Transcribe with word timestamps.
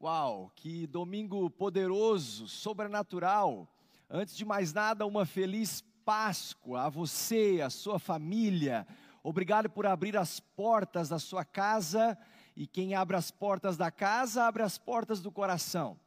Uau, 0.00 0.52
que 0.54 0.86
domingo 0.86 1.50
poderoso, 1.50 2.46
sobrenatural. 2.46 3.66
Antes 4.08 4.36
de 4.36 4.44
mais 4.44 4.72
nada, 4.72 5.04
uma 5.04 5.26
feliz 5.26 5.82
Páscoa 6.04 6.82
a 6.82 6.88
você, 6.88 7.60
a 7.60 7.68
sua 7.68 7.98
família. 7.98 8.86
Obrigado 9.24 9.68
por 9.68 9.86
abrir 9.86 10.16
as 10.16 10.38
portas 10.38 11.08
da 11.08 11.18
sua 11.18 11.44
casa. 11.44 12.16
E 12.56 12.64
quem 12.64 12.94
abre 12.94 13.16
as 13.16 13.32
portas 13.32 13.76
da 13.76 13.90
casa, 13.90 14.44
abre 14.44 14.62
as 14.62 14.78
portas 14.78 15.20
do 15.20 15.32
coração. 15.32 15.98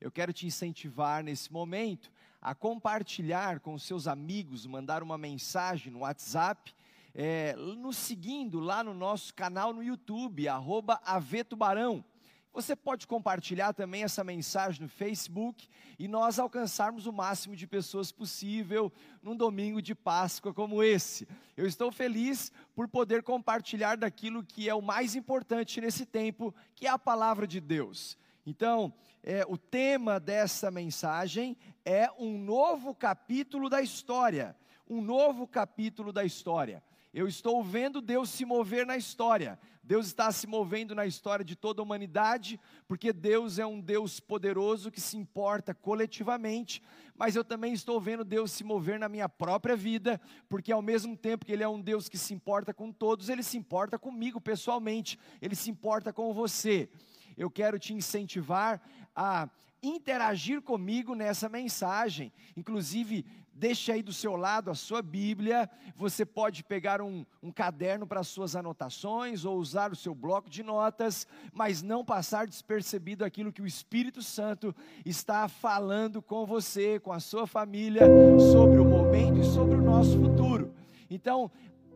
Eu 0.00 0.12
quero 0.12 0.32
te 0.32 0.46
incentivar 0.46 1.24
nesse 1.24 1.52
momento 1.52 2.08
a 2.40 2.54
compartilhar 2.54 3.58
com 3.58 3.76
seus 3.80 4.06
amigos, 4.06 4.64
mandar 4.64 5.02
uma 5.02 5.18
mensagem 5.18 5.92
no 5.92 6.00
WhatsApp, 6.00 6.72
é, 7.12 7.56
nos 7.56 7.96
seguindo 7.96 8.60
lá 8.60 8.84
no 8.84 8.94
nosso 8.94 9.34
canal 9.34 9.72
no 9.72 9.82
YouTube, 9.82 10.46
arroba 10.46 11.00
Avetubarão. 11.04 12.04
Você 12.52 12.74
pode 12.74 13.06
compartilhar 13.06 13.72
também 13.72 14.02
essa 14.02 14.24
mensagem 14.24 14.82
no 14.82 14.88
Facebook 14.88 15.68
e 15.96 16.08
nós 16.08 16.36
alcançarmos 16.36 17.06
o 17.06 17.12
máximo 17.12 17.54
de 17.54 17.64
pessoas 17.64 18.10
possível 18.10 18.92
num 19.22 19.36
domingo 19.36 19.80
de 19.80 19.94
Páscoa 19.94 20.52
como 20.52 20.82
esse. 20.82 21.28
Eu 21.56 21.64
estou 21.64 21.92
feliz 21.92 22.50
por 22.74 22.88
poder 22.88 23.22
compartilhar 23.22 23.96
daquilo 23.96 24.42
que 24.42 24.68
é 24.68 24.74
o 24.74 24.82
mais 24.82 25.14
importante 25.14 25.80
nesse 25.80 26.04
tempo, 26.04 26.52
que 26.74 26.88
é 26.88 26.90
a 26.90 26.98
palavra 26.98 27.46
de 27.46 27.60
Deus. 27.60 28.18
Então, 28.44 28.92
é, 29.22 29.44
o 29.46 29.56
tema 29.56 30.18
dessa 30.18 30.72
mensagem 30.72 31.56
é 31.84 32.10
um 32.18 32.36
novo 32.36 32.92
capítulo 32.92 33.68
da 33.68 33.80
história. 33.80 34.56
Um 34.88 35.00
novo 35.00 35.46
capítulo 35.46 36.12
da 36.12 36.24
história. 36.24 36.82
Eu 37.12 37.26
estou 37.26 37.62
vendo 37.62 38.00
Deus 38.00 38.30
se 38.30 38.44
mover 38.44 38.86
na 38.86 38.96
história. 38.96 39.58
Deus 39.82 40.06
está 40.06 40.30
se 40.30 40.46
movendo 40.46 40.94
na 40.94 41.04
história 41.04 41.44
de 41.44 41.56
toda 41.56 41.82
a 41.82 41.84
humanidade, 41.84 42.60
porque 42.86 43.12
Deus 43.12 43.58
é 43.58 43.66
um 43.66 43.80
Deus 43.80 44.20
poderoso 44.20 44.92
que 44.92 45.00
se 45.00 45.16
importa 45.16 45.74
coletivamente, 45.74 46.80
mas 47.16 47.34
eu 47.34 47.42
também 47.42 47.72
estou 47.72 48.00
vendo 48.00 48.24
Deus 48.24 48.52
se 48.52 48.62
mover 48.62 49.00
na 49.00 49.08
minha 49.08 49.28
própria 49.28 49.74
vida, 49.74 50.20
porque 50.48 50.70
ao 50.70 50.80
mesmo 50.80 51.16
tempo 51.16 51.44
que 51.44 51.52
Ele 51.52 51.64
é 51.64 51.68
um 51.68 51.80
Deus 51.80 52.08
que 52.08 52.16
se 52.16 52.32
importa 52.32 52.72
com 52.72 52.92
todos, 52.92 53.28
Ele 53.28 53.42
se 53.42 53.58
importa 53.58 53.98
comigo 53.98 54.40
pessoalmente, 54.40 55.18
Ele 55.42 55.56
se 55.56 55.68
importa 55.68 56.12
com 56.12 56.32
você. 56.32 56.88
Eu 57.36 57.50
quero 57.50 57.76
te 57.76 57.92
incentivar 57.92 58.80
a 59.16 59.48
interagir 59.82 60.60
comigo 60.62 61.14
nessa 61.14 61.48
mensagem. 61.48 62.32
Inclusive, 62.56 63.24
deixe 63.52 63.92
aí 63.92 64.02
do 64.02 64.12
seu 64.12 64.36
lado 64.36 64.70
a 64.70 64.74
sua 64.74 65.02
Bíblia. 65.02 65.68
Você 65.96 66.24
pode 66.24 66.64
pegar 66.64 67.02
um, 67.02 67.24
um 67.42 67.52
caderno 67.52 68.06
para 68.06 68.22
suas 68.22 68.56
anotações 68.56 69.44
ou 69.44 69.58
usar 69.58 69.92
o 69.92 69.96
seu 69.96 70.14
bloco 70.14 70.48
de 70.48 70.62
notas, 70.62 71.26
mas 71.52 71.82
não 71.82 72.04
passar 72.04 72.46
despercebido 72.46 73.24
aquilo 73.24 73.52
que 73.52 73.62
o 73.62 73.66
Espírito 73.66 74.22
Santo 74.22 74.74
está 75.04 75.46
falando 75.48 76.22
com 76.22 76.46
você, 76.46 76.98
com 76.98 77.12
a 77.12 77.20
sua 77.20 77.46
família, 77.46 78.06
sobre 78.52 78.78
o 78.78 78.84
momento 78.84 79.38
e 79.38 79.44
sobre 79.44 79.76
o 79.76 79.82
nosso 79.82 80.18
futuro. 80.18 80.74
Então, 81.10 81.50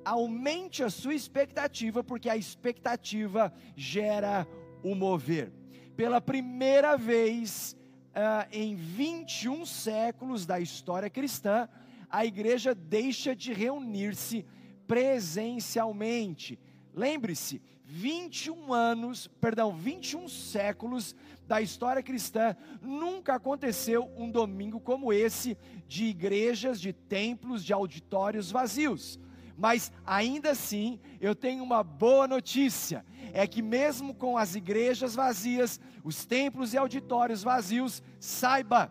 aumente 0.05 0.83
a 0.83 0.91
sua 0.91 1.15
expectativa, 1.15 2.05
porque 2.05 2.29
a 2.29 2.37
expectativa 2.37 3.53
gera 3.75 4.47
o 4.83 4.95
mover 4.95 5.64
pela 5.97 6.21
primeira 6.21 6.97
vez 6.97 7.77
uh, 8.11 8.49
em 8.53 8.75
21 8.75 9.65
séculos 9.65 10.47
da 10.47 10.61
história 10.61 11.09
cristã, 11.09 11.69
a 12.11 12.25
igreja 12.25 12.75
deixa 12.75 13.35
de 13.35 13.53
reunir-se 13.53 14.45
presencialmente. 14.87 16.59
Lembre-se, 16.95 17.61
21 17.85 18.73
anos, 18.73 19.29
perdão, 19.41 19.77
21 19.77 20.29
séculos 20.29 21.15
da 21.47 21.61
história 21.61 22.03
cristã, 22.03 22.57
nunca 22.81 23.35
aconteceu 23.35 24.11
um 24.17 24.31
domingo 24.31 24.81
como 24.81 25.13
esse 25.13 25.57
de 25.87 26.05
igrejas, 26.05 26.81
de 26.81 26.93
templos, 26.93 27.65
de 27.65 27.73
auditórios 27.73 28.51
vazios. 28.51 29.19
Mas 29.57 29.93
ainda 30.05 30.51
assim, 30.51 30.99
eu 31.21 31.35
tenho 31.35 31.63
uma 31.63 31.83
boa 31.83 32.27
notícia: 32.27 33.05
é 33.33 33.47
que 33.47 33.63
mesmo 33.63 34.15
com 34.15 34.37
as 34.37 34.55
igrejas 34.55 35.15
vazias, 35.15 35.81
os 36.03 36.25
templos 36.25 36.75
e 36.75 36.77
auditórios 36.77 37.43
vazios, 37.43 38.03
saiba, 38.19 38.91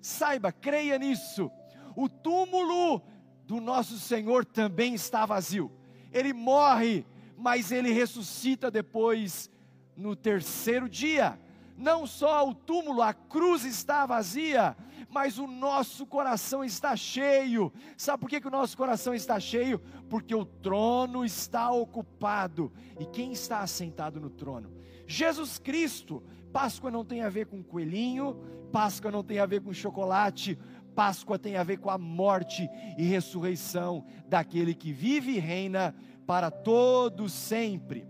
saiba, 0.00 0.50
creia 0.50 0.98
nisso. 0.98 1.50
O 1.94 2.08
túmulo 2.08 3.02
do 3.46 3.60
nosso 3.60 3.98
Senhor 3.98 4.44
também 4.44 4.94
está 4.94 5.26
vazio. 5.26 5.70
Ele 6.12 6.32
morre, 6.32 7.06
mas 7.36 7.70
ele 7.70 7.92
ressuscita 7.92 8.70
depois 8.70 9.50
no 9.96 10.16
terceiro 10.16 10.88
dia. 10.88 11.38
Não 11.76 12.06
só 12.06 12.48
o 12.48 12.54
túmulo, 12.54 13.02
a 13.02 13.12
cruz 13.12 13.64
está 13.64 14.06
vazia, 14.06 14.76
mas 15.14 15.38
o 15.38 15.46
nosso 15.46 16.04
coração 16.04 16.64
está 16.64 16.96
cheio. 16.96 17.72
Sabe 17.96 18.18
por 18.18 18.28
que, 18.28 18.40
que 18.40 18.48
o 18.48 18.50
nosso 18.50 18.76
coração 18.76 19.14
está 19.14 19.38
cheio? 19.38 19.78
Porque 20.10 20.34
o 20.34 20.44
trono 20.44 21.24
está 21.24 21.70
ocupado. 21.70 22.72
E 22.98 23.06
quem 23.06 23.30
está 23.30 23.60
assentado 23.60 24.20
no 24.20 24.28
trono? 24.28 24.72
Jesus 25.06 25.56
Cristo. 25.56 26.20
Páscoa 26.52 26.90
não 26.90 27.04
tem 27.04 27.22
a 27.22 27.28
ver 27.28 27.46
com 27.46 27.62
coelhinho, 27.62 28.36
Páscoa 28.72 29.10
não 29.10 29.22
tem 29.24 29.38
a 29.38 29.46
ver 29.46 29.60
com 29.60 29.72
chocolate, 29.72 30.58
Páscoa 30.94 31.38
tem 31.38 31.56
a 31.56 31.62
ver 31.62 31.78
com 31.78 31.90
a 31.90 31.98
morte 31.98 32.68
e 32.96 33.04
ressurreição 33.04 34.04
daquele 34.28 34.74
que 34.74 34.92
vive 34.92 35.32
e 35.32 35.38
reina 35.38 35.94
para 36.26 36.50
todo 36.50 37.28
sempre. 37.28 38.06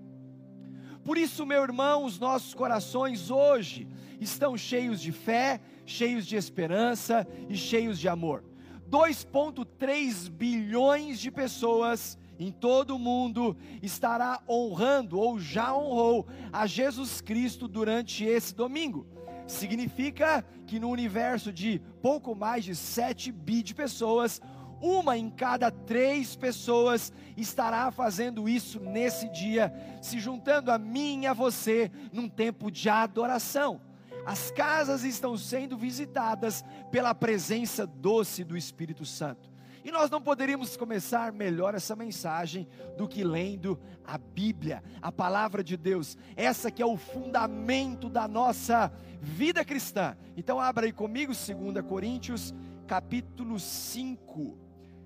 Por 1.05 1.19
isso, 1.19 1.45
meu 1.45 1.63
irmão, 1.63 2.05
os 2.05 2.19
nossos 2.19 2.55
corações 2.55 3.31
hoje 3.31 3.87
estão 4.21 4.57
cheios 4.57 5.01
de 5.01 5.13
fé, 5.13 5.61
cheios 5.85 6.27
de 6.27 6.37
esperança 6.37 7.27
e 7.49 7.57
cheios 7.57 7.99
de 7.99 8.09
amor. 8.09 8.45
2,3 8.91 10.29
bilhões 10.31 11.19
de 11.19 11.31
pessoas 11.31 12.19
em 12.39 12.51
todo 12.51 12.97
o 12.97 12.99
mundo 12.99 13.57
estará 13.83 14.43
honrando 14.49 15.19
ou 15.19 15.39
já 15.39 15.75
honrou 15.77 16.27
a 16.53 16.67
Jesus 16.67 17.21
Cristo 17.21 17.69
durante 17.69 18.25
esse 18.25 18.55
domingo. 18.55 19.07
Significa 19.47 20.45
que 20.67 20.81
no 20.81 20.89
universo 20.89 21.53
de 21.53 21.81
pouco 22.03 22.35
mais 22.35 22.65
de 22.65 22.75
7 22.75 23.31
bi 23.31 23.63
de 23.63 23.75
pessoas, 23.75 24.41
uma 24.81 25.17
em 25.17 25.31
cada 25.31 25.71
três 25.71 26.35
pessoas 26.35 27.13
estará 27.37 27.91
fazendo 27.91 28.49
isso 28.49 28.81
nesse 28.81 29.29
dia, 29.31 29.73
se 30.01 30.19
juntando 30.19 30.71
a 30.71 30.79
mim 30.79 31.23
e 31.23 31.27
a 31.27 31.33
você 31.33 31.91
num 32.13 32.29
tempo 32.29 32.71
de 32.71 32.89
adoração. 32.89 33.81
As 34.27 34.51
casas 34.51 35.05
estão 35.05 35.37
sendo 35.37 35.77
visitadas 35.77 36.65
pela 36.91 37.15
presença 37.15 37.87
doce 37.87 38.43
do 38.43 38.57
Espírito 38.57 39.05
Santo. 39.05 39.53
E 39.85 39.93
nós 39.93 40.11
não 40.11 40.21
poderíamos 40.21 40.79
começar 40.79 41.31
melhor 41.31 41.75
essa 41.75 41.95
mensagem 41.95 42.67
do 42.97 43.07
que 43.07 43.23
lendo 43.23 43.79
a 44.03 44.17
Bíblia, 44.17 44.83
a 45.03 45.13
palavra 45.13 45.63
de 45.63 45.77
Deus, 45.77 46.17
essa 46.35 46.71
que 46.71 46.81
é 46.81 46.87
o 46.87 46.97
fundamento 46.97 48.09
da 48.09 48.27
nossa 48.27 48.91
vida 49.21 49.63
cristã. 49.63 50.17
Então 50.39 50.59
abra 50.59 50.87
aí 50.87 50.93
comigo 50.93 51.35
2 51.35 51.87
Coríntios, 51.87 52.55
capítulo 52.87 53.61
5. 53.61 54.59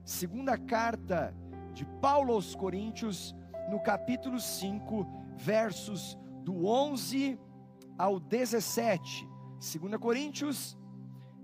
Segunda 0.04 0.56
carta 0.56 1.34
de 1.74 1.84
Paulo 2.00 2.34
aos 2.34 2.54
Coríntios, 2.54 3.34
no 3.68 3.80
capítulo 3.80 4.38
5, 4.38 5.04
versos 5.36 6.16
do 6.44 6.66
11 6.66 7.36
ao 7.98 8.20
17. 8.20 9.28
2 9.58 9.96
Coríntios, 10.00 10.78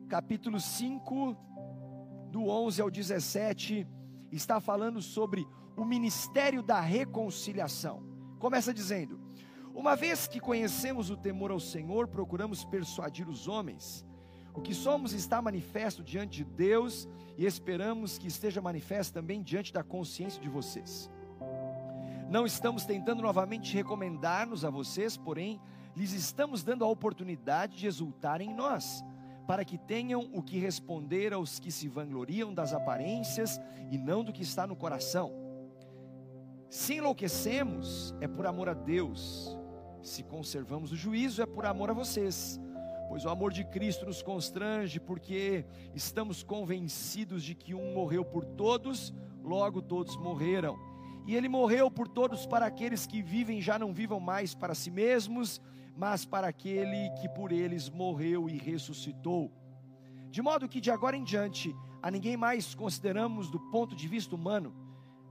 capítulo 0.09 0.61
5, 0.61 1.37
do 2.31 2.47
11 2.49 2.81
ao 2.81 2.91
17, 2.91 3.87
está 4.31 4.61
falando 4.61 5.03
sobre 5.03 5.47
o 5.77 5.85
ministério 5.85 6.63
da 6.63 6.81
reconciliação. 6.81 8.05
Começa 8.39 8.73
dizendo: 8.73 9.21
Uma 9.75 9.97
vez 9.97 10.29
que 10.29 10.39
conhecemos 10.39 11.11
o 11.11 11.17
temor 11.17 11.51
ao 11.51 11.59
Senhor, 11.59 12.07
procuramos 12.07 12.65
persuadir 12.65 13.29
os 13.29 13.49
homens. 13.49 14.07
O 14.55 14.61
que 14.61 14.73
somos 14.73 15.13
está 15.13 15.43
manifesto 15.43 16.05
diante 16.05 16.37
de 16.37 16.45
Deus 16.45 17.09
e 17.37 17.45
esperamos 17.45 18.17
que 18.17 18.29
esteja 18.29 18.61
manifesto 18.61 19.13
também 19.13 19.43
diante 19.43 19.73
da 19.73 19.83
consciência 19.83 20.41
de 20.41 20.49
vocês. 20.49 21.11
Não 22.31 22.47
estamos 22.47 22.85
tentando 22.85 23.23
novamente 23.23 23.75
recomendar-nos 23.75 24.65
a 24.65 24.71
vocês, 24.71 25.17
porém, 25.17 25.61
lhes 25.97 26.13
estamos 26.13 26.63
dando 26.63 26.85
a 26.85 26.89
oportunidade 26.89 27.77
de 27.77 27.87
exultar 27.87 28.41
em 28.41 28.55
nós, 28.55 29.05
para 29.47 29.65
que 29.65 29.79
tenham 29.79 30.29
o 30.33 30.43
que 30.43 30.59
responder 30.59 31.33
aos 31.33 31.59
que 31.59 31.71
se 31.71 31.89
vangloriam 31.89 32.53
das 32.53 32.73
aparências 32.73 33.61
e 33.91 33.99
não 33.99 34.25
do 34.25 34.33
que 34.33 34.43
está 34.43 34.67
no 34.67 34.75
coração. 34.75 35.33
Se 36.69 36.95
enlouquecemos, 36.95 38.15
é 38.21 38.27
por 38.27 38.47
amor 38.47 38.69
a 38.69 38.75
Deus, 38.75 39.57
se 40.03 40.23
conservamos 40.23 40.93
o 40.93 40.97
juízo, 40.97 41.43
é 41.43 41.47
por 41.47 41.67
amor 41.67 41.91
a 41.91 41.95
vocês. 41.95 42.61
Pois 43.09 43.25
o 43.25 43.29
amor 43.29 43.53
de 43.53 43.65
Cristo 43.65 44.07
nos 44.07 44.23
constrange, 44.23 44.99
porque 44.99 45.65
estamos 45.95 46.43
convencidos 46.43 47.45
de 47.45 47.55
que 47.55 47.75
um 47.75 47.93
morreu 47.95 48.25
por 48.25 48.45
todos, 48.45 49.15
logo 49.43 49.81
todos 49.81 50.17
morreram. 50.17 50.77
E 51.27 51.35
ele 51.35 51.49
morreu 51.49 51.91
por 51.91 52.09
todos 52.09 52.45
para 52.45 52.67
aqueles 52.67 53.07
que 53.07 53.23
vivem 53.23 53.61
já 53.61 53.79
não 53.79 53.95
vivam 53.95 54.19
mais 54.19 54.55
para 54.55 54.75
si 54.75 54.91
mesmos, 54.91 55.61
mas 55.97 56.25
para 56.25 56.49
aquele 56.49 57.11
que 57.21 57.29
por 57.29 57.53
eles 57.53 57.89
morreu 57.89 58.49
e 58.49 58.59
ressuscitou. 58.59 59.53
De 60.31 60.43
modo 60.43 60.69
que 60.69 60.81
de 60.81 60.91
agora 60.91 61.17
em 61.17 61.23
diante 61.23 61.75
a 62.03 62.11
ninguém 62.11 62.37
mais 62.37 62.75
consideramos 62.75 63.51
do 63.51 63.59
ponto 63.59 63.95
de 63.95 64.07
vista 64.09 64.35
humano, 64.35 64.75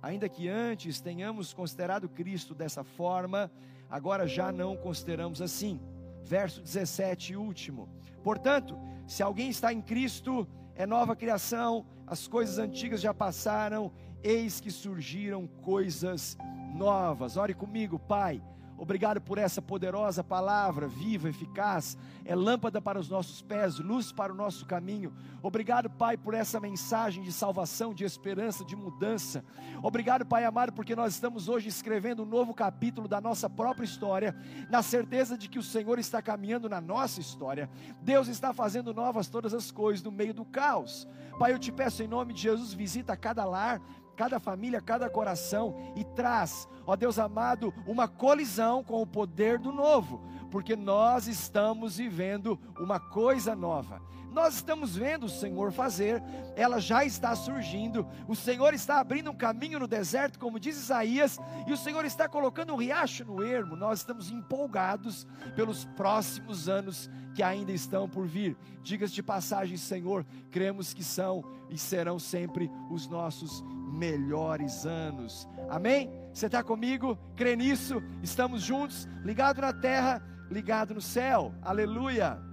ainda 0.01 0.27
que 0.27 0.47
antes 0.47 1.01
tenhamos 1.01 1.53
considerado 1.53 2.09
Cristo 2.09 2.55
dessa 2.55 2.83
forma, 2.83 3.51
agora 3.89 4.27
já 4.27 4.51
não 4.51 4.75
consideramos 4.75 5.41
assim. 5.41 5.79
Verso 6.23 6.61
17 6.61 7.35
último. 7.35 7.89
Portanto, 8.23 8.77
se 9.05 9.21
alguém 9.21 9.49
está 9.49 9.73
em 9.73 9.81
Cristo, 9.81 10.47
é 10.75 10.85
nova 10.85 11.15
criação, 11.15 11.85
as 12.07 12.27
coisas 12.27 12.57
antigas 12.57 13.01
já 13.01 13.13
passaram, 13.13 13.91
eis 14.23 14.59
que 14.59 14.71
surgiram 14.71 15.45
coisas 15.45 16.37
novas. 16.73 17.37
Ore 17.37 17.53
comigo, 17.53 17.99
Pai. 17.99 18.41
Obrigado 18.83 19.21
por 19.21 19.37
essa 19.37 19.61
poderosa 19.61 20.21
palavra, 20.25 20.89
viva, 20.89 21.29
eficaz, 21.29 21.97
é 22.25 22.35
lâmpada 22.35 22.81
para 22.81 22.99
os 22.99 23.07
nossos 23.07 23.41
pés, 23.41 23.79
luz 23.79 24.11
para 24.11 24.33
o 24.33 24.35
nosso 24.35 24.65
caminho. 24.65 25.13
Obrigado, 25.41 25.89
Pai, 25.89 26.17
por 26.17 26.33
essa 26.33 26.59
mensagem 26.59 27.23
de 27.23 27.31
salvação, 27.31 27.93
de 27.93 28.03
esperança, 28.03 28.65
de 28.65 28.75
mudança. 28.75 29.41
Obrigado, 29.81 30.25
Pai 30.25 30.43
amado, 30.43 30.73
porque 30.73 30.97
nós 30.97 31.13
estamos 31.13 31.47
hoje 31.47 31.69
escrevendo 31.69 32.23
um 32.23 32.25
novo 32.25 32.53
capítulo 32.53 33.07
da 33.07 33.21
nossa 33.21 33.49
própria 33.49 33.85
história, 33.85 34.35
na 34.69 34.83
certeza 34.83 35.37
de 35.37 35.47
que 35.47 35.59
o 35.59 35.63
Senhor 35.63 35.97
está 35.97 36.21
caminhando 36.21 36.67
na 36.67 36.81
nossa 36.81 37.21
história. 37.21 37.69
Deus 38.01 38.27
está 38.27 38.53
fazendo 38.53 38.93
novas 38.93 39.29
todas 39.29 39.53
as 39.53 39.71
coisas 39.71 40.03
no 40.03 40.11
meio 40.11 40.33
do 40.33 40.43
caos. 40.43 41.07
Pai, 41.39 41.53
eu 41.53 41.57
te 41.57 41.71
peço 41.71 42.03
em 42.03 42.07
nome 42.07 42.33
de 42.33 42.41
Jesus, 42.41 42.73
visita 42.73 43.15
cada 43.15 43.45
lar, 43.45 43.81
cada 44.15 44.39
família, 44.39 44.81
cada 44.81 45.09
coração 45.09 45.75
e 45.95 46.03
traz, 46.03 46.67
ó 46.85 46.95
Deus 46.95 47.17
amado, 47.19 47.73
uma 47.85 48.07
colisão 48.07 48.83
com 48.83 49.01
o 49.01 49.07
poder 49.07 49.57
do 49.57 49.71
novo, 49.71 50.21
porque 50.51 50.75
nós 50.75 51.27
estamos 51.27 51.97
vivendo 51.97 52.59
uma 52.79 52.99
coisa 52.99 53.55
nova. 53.55 54.01
Nós 54.33 54.55
estamos 54.55 54.95
vendo 54.95 55.27
o 55.27 55.29
Senhor 55.29 55.71
fazer, 55.71 56.21
ela 56.55 56.79
já 56.79 57.05
está 57.05 57.35
surgindo. 57.35 58.07
O 58.27 58.35
Senhor 58.35 58.73
está 58.73 58.99
abrindo 58.99 59.29
um 59.29 59.35
caminho 59.35 59.79
no 59.79 59.87
deserto, 59.87 60.39
como 60.39 60.59
diz 60.59 60.75
Isaías, 60.75 61.39
e 61.67 61.71
o 61.71 61.77
Senhor 61.77 62.03
está 62.03 62.27
colocando 62.27 62.73
um 62.73 62.77
riacho 62.77 63.23
no 63.23 63.43
ermo. 63.43 63.75
Nós 63.75 63.99
estamos 63.99 64.31
empolgados 64.31 65.27
pelos 65.55 65.85
próximos 65.85 66.67
anos 66.67 67.09
que 67.35 67.43
ainda 67.43 67.71
estão 67.71 68.09
por 68.09 68.25
vir. 68.25 68.57
Digas 68.81 69.11
de 69.11 69.21
passagem, 69.21 69.77
Senhor, 69.77 70.25
cremos 70.49 70.93
que 70.93 71.03
são 71.03 71.43
e 71.69 71.77
serão 71.77 72.17
sempre 72.17 72.71
os 72.89 73.07
nossos 73.07 73.63
melhores 73.91 74.85
anos. 74.85 75.47
Amém? 75.69 76.09
Você 76.33 76.47
está 76.47 76.63
comigo? 76.63 77.17
Crê 77.35 77.55
nisso? 77.55 78.01
Estamos 78.23 78.63
juntos, 78.63 79.07
ligado 79.23 79.61
na 79.61 79.71
terra, 79.71 80.23
ligado 80.49 80.95
no 80.95 81.01
céu. 81.01 81.53
Aleluia. 81.61 82.52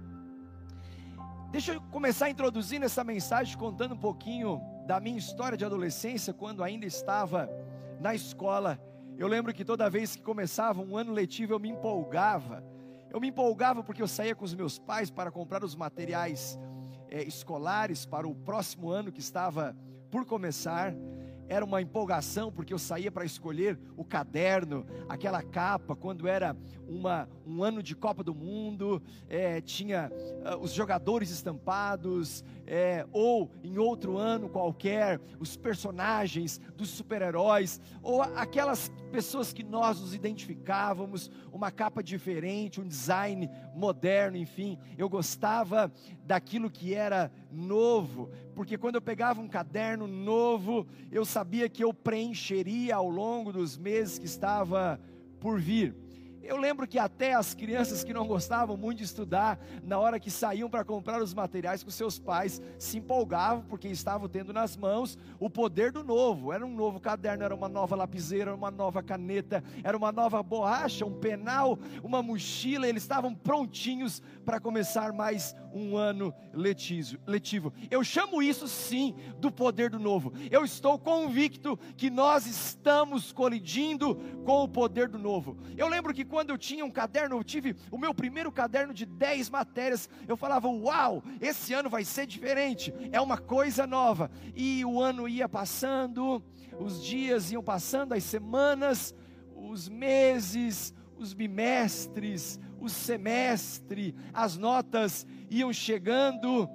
Deixa 1.51 1.73
eu 1.73 1.81
começar 1.81 2.29
introduzindo 2.29 2.85
essa 2.85 3.03
mensagem 3.03 3.57
contando 3.57 3.93
um 3.93 3.97
pouquinho 3.97 4.61
da 4.87 5.01
minha 5.01 5.17
história 5.17 5.57
de 5.57 5.65
adolescência, 5.65 6.33
quando 6.33 6.63
ainda 6.63 6.85
estava 6.85 7.49
na 7.99 8.15
escola. 8.15 8.79
Eu 9.17 9.27
lembro 9.27 9.53
que 9.53 9.65
toda 9.65 9.89
vez 9.89 10.15
que 10.15 10.21
começava 10.21 10.81
um 10.81 10.95
ano 10.95 11.11
letivo 11.11 11.51
eu 11.51 11.59
me 11.59 11.67
empolgava. 11.67 12.63
Eu 13.09 13.19
me 13.19 13.27
empolgava 13.27 13.83
porque 13.83 14.01
eu 14.01 14.07
saía 14.07 14.33
com 14.33 14.45
os 14.45 14.53
meus 14.53 14.79
pais 14.79 15.11
para 15.11 15.29
comprar 15.29 15.61
os 15.61 15.75
materiais 15.75 16.57
é, 17.09 17.21
escolares 17.21 18.05
para 18.05 18.25
o 18.25 18.33
próximo 18.33 18.89
ano 18.89 19.11
que 19.11 19.19
estava 19.19 19.75
por 20.09 20.25
começar 20.25 20.95
era 21.51 21.65
uma 21.65 21.81
empolgação, 21.81 22.49
porque 22.49 22.73
eu 22.73 22.79
saía 22.79 23.11
para 23.11 23.25
escolher 23.25 23.77
o 23.97 24.05
caderno, 24.05 24.85
aquela 25.09 25.43
capa, 25.43 25.97
quando 25.97 26.25
era 26.25 26.55
uma, 26.91 27.27
um 27.47 27.63
ano 27.63 27.81
de 27.81 27.95
Copa 27.95 28.23
do 28.23 28.35
Mundo, 28.35 29.01
é, 29.29 29.61
tinha 29.61 30.11
uh, 30.11 30.57
os 30.57 30.73
jogadores 30.73 31.29
estampados, 31.29 32.43
é, 32.67 33.05
ou 33.13 33.49
em 33.63 33.77
outro 33.77 34.17
ano 34.17 34.49
qualquer, 34.49 35.19
os 35.39 35.55
personagens 35.55 36.59
dos 36.75 36.89
super-heróis, 36.89 37.79
ou 38.03 38.21
aquelas 38.21 38.91
pessoas 39.11 39.53
que 39.53 39.63
nós 39.63 40.01
nos 40.01 40.13
identificávamos, 40.13 41.31
uma 41.51 41.71
capa 41.71 42.03
diferente, 42.03 42.81
um 42.81 42.87
design 42.87 43.49
moderno, 43.73 44.35
enfim. 44.35 44.77
Eu 44.97 45.07
gostava 45.09 45.91
daquilo 46.25 46.69
que 46.69 46.93
era 46.93 47.31
novo, 47.51 48.29
porque 48.53 48.77
quando 48.77 48.95
eu 48.95 49.01
pegava 49.01 49.41
um 49.41 49.47
caderno 49.47 50.07
novo, 50.07 50.85
eu 51.11 51.23
sabia 51.23 51.69
que 51.69 51.83
eu 51.83 51.93
preencheria 51.93 52.95
ao 52.95 53.09
longo 53.09 53.51
dos 53.53 53.77
meses 53.77 54.19
que 54.19 54.25
estava 54.25 54.99
por 55.39 55.59
vir. 55.59 55.95
Eu 56.43 56.57
lembro 56.57 56.87
que 56.87 56.97
até 56.97 57.33
as 57.33 57.53
crianças 57.53 58.03
que 58.03 58.13
não 58.13 58.27
gostavam 58.27 58.75
muito 58.75 58.97
de 58.99 59.03
estudar, 59.03 59.59
na 59.83 59.99
hora 59.99 60.19
que 60.19 60.31
saíam 60.31 60.69
para 60.69 60.83
comprar 60.83 61.21
os 61.21 61.33
materiais 61.33 61.83
com 61.83 61.91
seus 61.91 62.17
pais, 62.17 62.61
se 62.79 62.97
empolgavam 62.97 63.63
porque 63.63 63.87
estavam 63.87 64.27
tendo 64.27 64.51
nas 64.51 64.75
mãos 64.75 65.17
o 65.39 65.49
poder 65.49 65.91
do 65.91 66.03
novo. 66.03 66.51
Era 66.51 66.65
um 66.65 66.73
novo 66.73 66.99
caderno, 66.99 67.43
era 67.43 67.53
uma 67.53 67.69
nova 67.69 67.95
lapiseira, 67.95 68.55
uma 68.55 68.71
nova 68.71 69.03
caneta, 69.03 69.63
era 69.83 69.95
uma 69.95 70.11
nova 70.11 70.41
borracha, 70.41 71.05
um 71.05 71.19
penal, 71.19 71.77
uma 72.03 72.23
mochila. 72.23 72.87
Eles 72.87 73.03
estavam 73.03 73.35
prontinhos 73.35 74.21
para 74.43 74.59
começar 74.59 75.13
mais 75.13 75.55
um 75.73 75.97
ano 75.97 76.33
letivo. 76.53 77.73
Eu 77.89 78.03
chamo 78.03 78.41
isso 78.41 78.67
sim 78.67 79.15
do 79.39 79.51
poder 79.51 79.89
do 79.89 79.99
novo. 79.99 80.33
Eu 80.49 80.63
estou 80.63 80.97
convicto 80.97 81.77
que 81.97 82.09
nós 82.09 82.45
estamos 82.45 83.31
colidindo 83.31 84.15
com 84.45 84.63
o 84.63 84.67
poder 84.67 85.07
do 85.07 85.17
novo. 85.17 85.57
Eu 85.77 85.87
lembro 85.87 86.13
que 86.13 86.25
quando 86.25 86.49
eu 86.49 86.57
tinha 86.57 86.85
um 86.85 86.91
caderno, 86.91 87.37
eu 87.37 87.43
tive 87.43 87.75
o 87.89 87.97
meu 87.97 88.13
primeiro 88.13 88.51
caderno 88.51 88.93
de 88.93 89.05
10 89.05 89.49
matérias, 89.49 90.09
eu 90.27 90.37
falava: 90.37 90.67
Uau, 90.67 91.23
esse 91.39 91.73
ano 91.73 91.89
vai 91.89 92.03
ser 92.03 92.25
diferente, 92.25 92.93
é 93.11 93.19
uma 93.19 93.37
coisa 93.37 93.85
nova. 93.87 94.29
E 94.55 94.83
o 94.85 95.01
ano 95.01 95.27
ia 95.27 95.47
passando, 95.47 96.43
os 96.79 97.03
dias 97.03 97.51
iam 97.51 97.63
passando, 97.63 98.13
as 98.13 98.23
semanas, 98.23 99.15
os 99.55 99.87
meses, 99.87 100.93
os 101.17 101.33
bimestres, 101.33 102.59
o 102.81 102.89
semestre, 102.89 104.15
as 104.33 104.57
notas 104.57 105.25
iam 105.51 105.71
chegando 105.71 106.67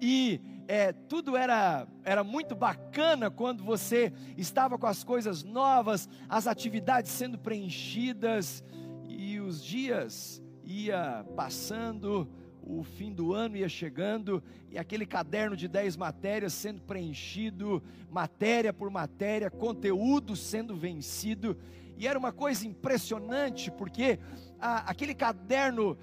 e 0.00 0.40
é, 0.66 0.90
tudo 0.92 1.36
era, 1.36 1.86
era 2.02 2.24
muito 2.24 2.54
bacana 2.54 3.30
quando 3.30 3.62
você 3.62 4.10
estava 4.38 4.78
com 4.78 4.86
as 4.86 5.04
coisas 5.04 5.44
novas, 5.44 6.08
as 6.28 6.46
atividades 6.46 7.10
sendo 7.10 7.38
preenchidas 7.38 8.64
e 9.06 9.38
os 9.38 9.62
dias 9.62 10.42
ia 10.64 11.24
passando, 11.36 12.28
o 12.62 12.82
fim 12.82 13.12
do 13.12 13.32
ano 13.32 13.56
ia 13.56 13.68
chegando 13.68 14.42
e 14.70 14.78
aquele 14.78 15.06
caderno 15.06 15.56
de 15.56 15.68
10 15.68 15.96
matérias 15.96 16.52
sendo 16.54 16.80
preenchido, 16.80 17.82
matéria 18.10 18.72
por 18.72 18.90
matéria, 18.90 19.50
conteúdo 19.50 20.34
sendo 20.34 20.74
vencido, 20.74 21.56
e 21.96 22.06
era 22.06 22.18
uma 22.18 22.32
coisa 22.32 22.66
impressionante 22.66 23.70
porque 23.70 24.18
a, 24.60 24.90
aquele 24.90 25.14
caderno 25.14 25.96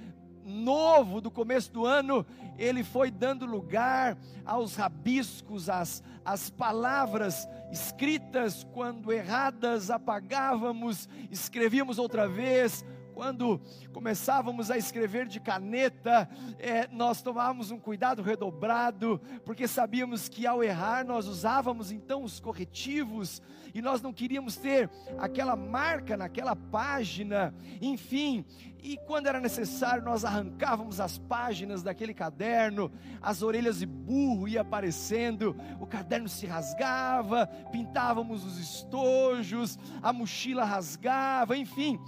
novo 0.46 1.22
do 1.22 1.32
começo 1.32 1.72
do 1.72 1.86
ano, 1.86 2.26
ele 2.58 2.84
foi 2.84 3.10
dando 3.10 3.46
lugar 3.46 4.18
aos 4.46 4.76
rabiscos, 4.76 5.70
às, 5.70 6.04
às 6.24 6.50
palavras 6.50 7.48
escritas, 7.72 8.66
quando 8.74 9.12
erradas 9.12 9.90
apagávamos, 9.90 11.08
escrevíamos 11.32 11.98
outra 11.98 12.28
vez, 12.28 12.86
quando 13.14 13.62
começávamos 13.94 14.72
a 14.72 14.78
escrever 14.78 15.28
de 15.28 15.40
caneta, 15.40 16.30
é, 16.60 16.88
nós 16.88 17.22
tomávamos 17.22 17.72
um 17.72 17.80
cuidado 17.80 18.22
redobrado, 18.22 19.22
porque 19.46 19.68
sabíamos 19.68 20.28
que 20.28 20.48
ao 20.48 20.64
errar 20.64 21.06
nós 21.06 21.28
usávamos 21.28 21.92
então 21.92 22.24
os 22.24 22.40
corretivos, 22.40 23.42
e 23.74 23.82
nós 23.82 24.02
não 24.02 24.14
queríamos 24.14 24.56
ter 24.56 24.90
aquela 25.18 25.56
marca 25.56 26.16
naquela 26.16 26.56
página, 26.56 27.54
enfim, 27.82 28.46
e 28.84 28.98
quando 28.98 29.28
era 29.28 29.40
necessário 29.40 30.04
nós 30.04 30.26
arrancávamos 30.26 31.00
as 31.00 31.18
páginas 31.18 31.82
daquele 31.82 32.14
caderno, 32.14 32.92
as 33.22 33.42
orelhas 33.42 33.80
de 33.80 33.86
burro 33.86 34.48
iam 34.48 34.62
aparecendo, 34.62 35.56
o 35.80 35.88
caderno 35.88 36.28
se 36.28 36.46
rasgava, 36.46 37.48
pintávamos 37.72 38.46
os 38.46 38.60
estojos, 38.60 39.80
a 40.02 40.12
mochila 40.12 40.66
rasgava, 40.66 41.58
enfim, 41.58 42.00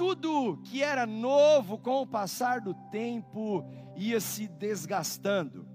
tudo 0.00 0.56
que 0.64 0.82
era 0.82 1.04
novo 1.04 1.76
com 1.76 2.00
o 2.00 2.06
passar 2.06 2.58
do 2.62 2.72
tempo 2.90 3.62
ia 3.94 4.18
se 4.18 4.48
desgastando. 4.48 5.68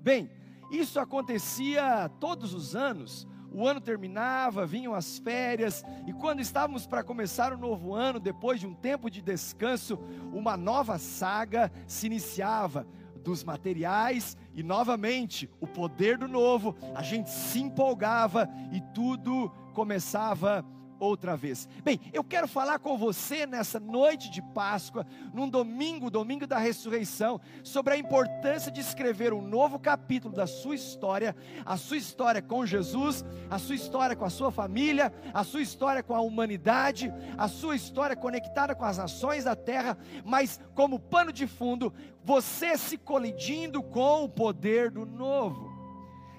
Bem, 0.00 0.28
isso 0.68 0.98
acontecia 0.98 2.10
todos 2.18 2.52
os 2.52 2.74
anos. 2.74 3.24
O 3.52 3.64
ano 3.64 3.80
terminava, 3.80 4.66
vinham 4.66 4.94
as 4.94 5.18
férias, 5.20 5.84
e 6.08 6.12
quando 6.12 6.40
estávamos 6.40 6.88
para 6.88 7.04
começar 7.04 7.52
o 7.52 7.56
novo 7.56 7.94
ano, 7.94 8.18
depois 8.18 8.58
de 8.58 8.66
um 8.66 8.74
tempo 8.74 9.08
de 9.08 9.22
descanso, 9.22 9.96
uma 10.32 10.56
nova 10.56 10.98
saga 10.98 11.70
se 11.86 12.06
iniciava 12.06 12.84
dos 13.22 13.44
materiais 13.44 14.36
e 14.54 14.62
novamente 14.64 15.48
o 15.60 15.68
poder 15.68 16.18
do 16.18 16.26
novo, 16.26 16.74
a 16.96 17.02
gente 17.02 17.30
se 17.30 17.60
empolgava 17.60 18.48
e 18.72 18.80
tudo 18.92 19.52
começava 19.72 20.64
outra 20.98 21.36
vez. 21.36 21.68
Bem, 21.82 22.00
eu 22.12 22.24
quero 22.24 22.48
falar 22.48 22.78
com 22.78 22.96
você 22.96 23.46
nessa 23.46 23.78
noite 23.78 24.30
de 24.30 24.42
Páscoa, 24.42 25.06
num 25.32 25.48
domingo, 25.48 26.10
domingo 26.10 26.46
da 26.46 26.58
ressurreição, 26.58 27.40
sobre 27.62 27.94
a 27.94 27.98
importância 27.98 28.70
de 28.70 28.80
escrever 28.80 29.32
um 29.32 29.42
novo 29.42 29.78
capítulo 29.78 30.34
da 30.34 30.46
sua 30.46 30.74
história, 30.74 31.36
a 31.64 31.76
sua 31.76 31.96
história 31.96 32.42
com 32.42 32.66
Jesus, 32.66 33.24
a 33.50 33.58
sua 33.58 33.74
história 33.74 34.16
com 34.16 34.24
a 34.24 34.30
sua 34.30 34.50
família, 34.50 35.12
a 35.32 35.44
sua 35.44 35.62
história 35.62 36.02
com 36.02 36.14
a 36.14 36.20
humanidade, 36.20 37.12
a 37.36 37.48
sua 37.48 37.76
história 37.76 38.16
conectada 38.16 38.74
com 38.74 38.84
as 38.84 38.98
nações 38.98 39.44
da 39.44 39.54
terra, 39.54 39.96
mas 40.24 40.60
como 40.74 40.98
pano 40.98 41.32
de 41.32 41.46
fundo, 41.46 41.92
você 42.24 42.76
se 42.76 42.98
colidindo 42.98 43.82
com 43.82 44.24
o 44.24 44.28
poder 44.28 44.90
do 44.90 45.06
novo. 45.06 45.76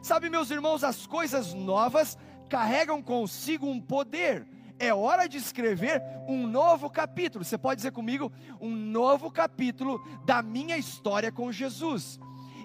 Sabe, 0.02 0.30
meus 0.30 0.52
irmãos, 0.52 0.84
as 0.84 1.06
coisas 1.06 1.54
novas 1.54 2.18
carregam 2.48 3.02
consigo 3.02 3.68
um 3.68 3.80
poder. 3.80 4.48
É 4.80 4.94
hora 4.94 5.28
de 5.28 5.38
escrever 5.38 6.02
um 6.28 6.46
novo 6.46 6.90
capítulo. 6.90 7.44
Você 7.44 7.58
pode 7.58 7.78
dizer 7.78 7.92
comigo, 7.92 8.32
um 8.62 8.76
novo 8.76 9.32
capítulo 9.32 10.00
da 10.26 10.42
minha 10.42 10.78
história 10.78 11.32
com 11.32 11.52
Jesus. 11.52 12.20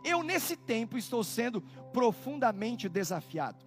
Eu, 0.05 0.23
nesse 0.23 0.57
tempo, 0.57 0.99
estou 0.99 1.25
sendo 1.25 1.61
profundamente 1.93 2.89
desafiado. 2.89 3.65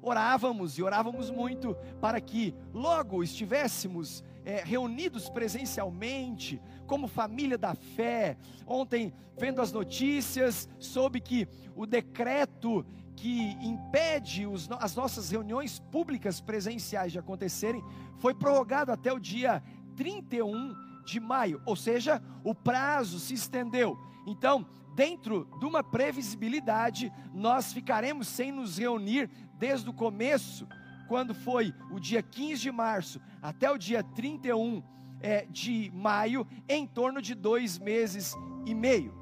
Orávamos 0.00 0.78
e 0.78 0.82
orávamos 0.82 1.30
muito 1.30 1.74
para 2.00 2.20
que 2.20 2.54
logo 2.72 3.24
estivéssemos 3.24 4.22
é, 4.44 4.62
reunidos 4.64 5.28
presencialmente, 5.28 6.62
como 6.86 7.08
família 7.08 7.58
da 7.58 7.74
fé. 7.74 8.36
Ontem, 8.64 9.12
vendo 9.36 9.60
as 9.60 9.72
notícias, 9.72 10.68
soube 10.78 11.20
que 11.20 11.48
o 11.74 11.84
decreto 11.84 12.86
que 13.16 13.56
impede 13.60 14.46
os, 14.46 14.68
as 14.78 14.94
nossas 14.94 15.30
reuniões 15.30 15.78
públicas 15.78 16.40
presenciais 16.40 17.12
de 17.12 17.18
acontecerem 17.18 17.82
foi 18.18 18.34
prorrogado 18.34 18.92
até 18.92 19.12
o 19.12 19.18
dia 19.18 19.62
31 19.96 20.74
de 21.04 21.18
maio, 21.18 21.62
ou 21.64 21.74
seja, 21.74 22.22
o 22.44 22.54
prazo 22.54 23.18
se 23.18 23.34
estendeu. 23.34 23.98
Então, 24.26 24.66
dentro 24.94 25.48
de 25.58 25.64
uma 25.64 25.82
previsibilidade, 25.82 27.12
nós 27.32 27.72
ficaremos 27.72 28.28
sem 28.28 28.52
nos 28.52 28.76
reunir 28.76 29.30
desde 29.58 29.88
o 29.88 29.94
começo, 29.94 30.66
quando 31.08 31.34
foi 31.34 31.72
o 31.90 32.00
dia 32.00 32.22
15 32.22 32.62
de 32.62 32.72
março 32.72 33.20
até 33.40 33.70
o 33.70 33.78
dia 33.78 34.02
31 34.02 34.82
é, 35.20 35.46
de 35.46 35.90
maio, 35.94 36.46
em 36.68 36.86
torno 36.86 37.22
de 37.22 37.34
dois 37.34 37.78
meses 37.78 38.34
e 38.66 38.74
meio. 38.74 39.15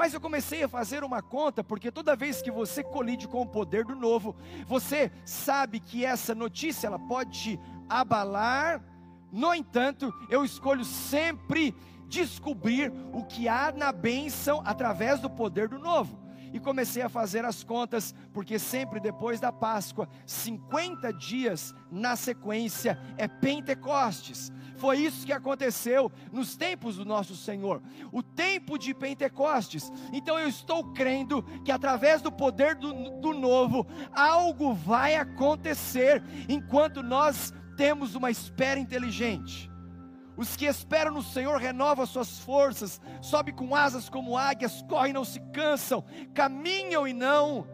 Mas 0.00 0.14
eu 0.14 0.20
comecei 0.20 0.62
a 0.62 0.68
fazer 0.68 1.04
uma 1.04 1.20
conta, 1.20 1.62
porque 1.62 1.92
toda 1.92 2.16
vez 2.16 2.40
que 2.40 2.50
você 2.50 2.82
colide 2.82 3.28
com 3.28 3.42
o 3.42 3.46
poder 3.46 3.84
do 3.84 3.94
novo, 3.94 4.34
você 4.66 5.12
sabe 5.26 5.78
que 5.78 6.06
essa 6.06 6.34
notícia 6.34 6.86
ela 6.86 6.98
pode 6.98 7.38
te 7.38 7.60
abalar. 7.86 8.82
No 9.30 9.52
entanto, 9.52 10.10
eu 10.30 10.42
escolho 10.42 10.86
sempre 10.86 11.76
descobrir 12.08 12.90
o 13.12 13.24
que 13.24 13.46
há 13.46 13.70
na 13.76 13.92
bênção 13.92 14.62
através 14.64 15.20
do 15.20 15.28
poder 15.28 15.68
do 15.68 15.78
novo 15.78 16.18
e 16.52 16.60
comecei 16.60 17.02
a 17.02 17.08
fazer 17.08 17.44
as 17.44 17.62
contas, 17.62 18.14
porque 18.32 18.58
sempre 18.58 19.00
depois 19.00 19.40
da 19.40 19.52
Páscoa, 19.52 20.08
50 20.26 21.12
dias 21.12 21.74
na 21.90 22.16
sequência 22.16 22.98
é 23.16 23.28
Pentecostes. 23.28 24.52
Foi 24.76 24.98
isso 24.98 25.26
que 25.26 25.32
aconteceu 25.32 26.10
nos 26.32 26.56
tempos 26.56 26.96
do 26.96 27.04
nosso 27.04 27.36
Senhor, 27.36 27.82
o 28.10 28.22
tempo 28.22 28.78
de 28.78 28.94
Pentecostes. 28.94 29.92
Então 30.12 30.38
eu 30.38 30.48
estou 30.48 30.92
crendo 30.92 31.42
que 31.64 31.70
através 31.70 32.22
do 32.22 32.32
poder 32.32 32.74
do, 32.74 32.92
do 33.20 33.34
novo, 33.34 33.86
algo 34.12 34.72
vai 34.72 35.16
acontecer 35.16 36.22
enquanto 36.48 37.02
nós 37.02 37.52
temos 37.76 38.14
uma 38.14 38.30
espera 38.30 38.80
inteligente. 38.80 39.69
Os 40.40 40.56
que 40.56 40.64
esperam 40.64 41.12
no 41.12 41.22
Senhor 41.22 41.60
renovam 41.60 42.06
suas 42.06 42.38
forças, 42.38 42.98
sobe 43.20 43.52
com 43.52 43.76
asas 43.76 44.08
como 44.08 44.38
águias, 44.38 44.80
correm 44.88 45.10
e 45.10 45.12
não 45.12 45.22
se 45.22 45.38
cansam, 45.52 46.02
caminham 46.32 47.06
e 47.06 47.12
não 47.12 47.68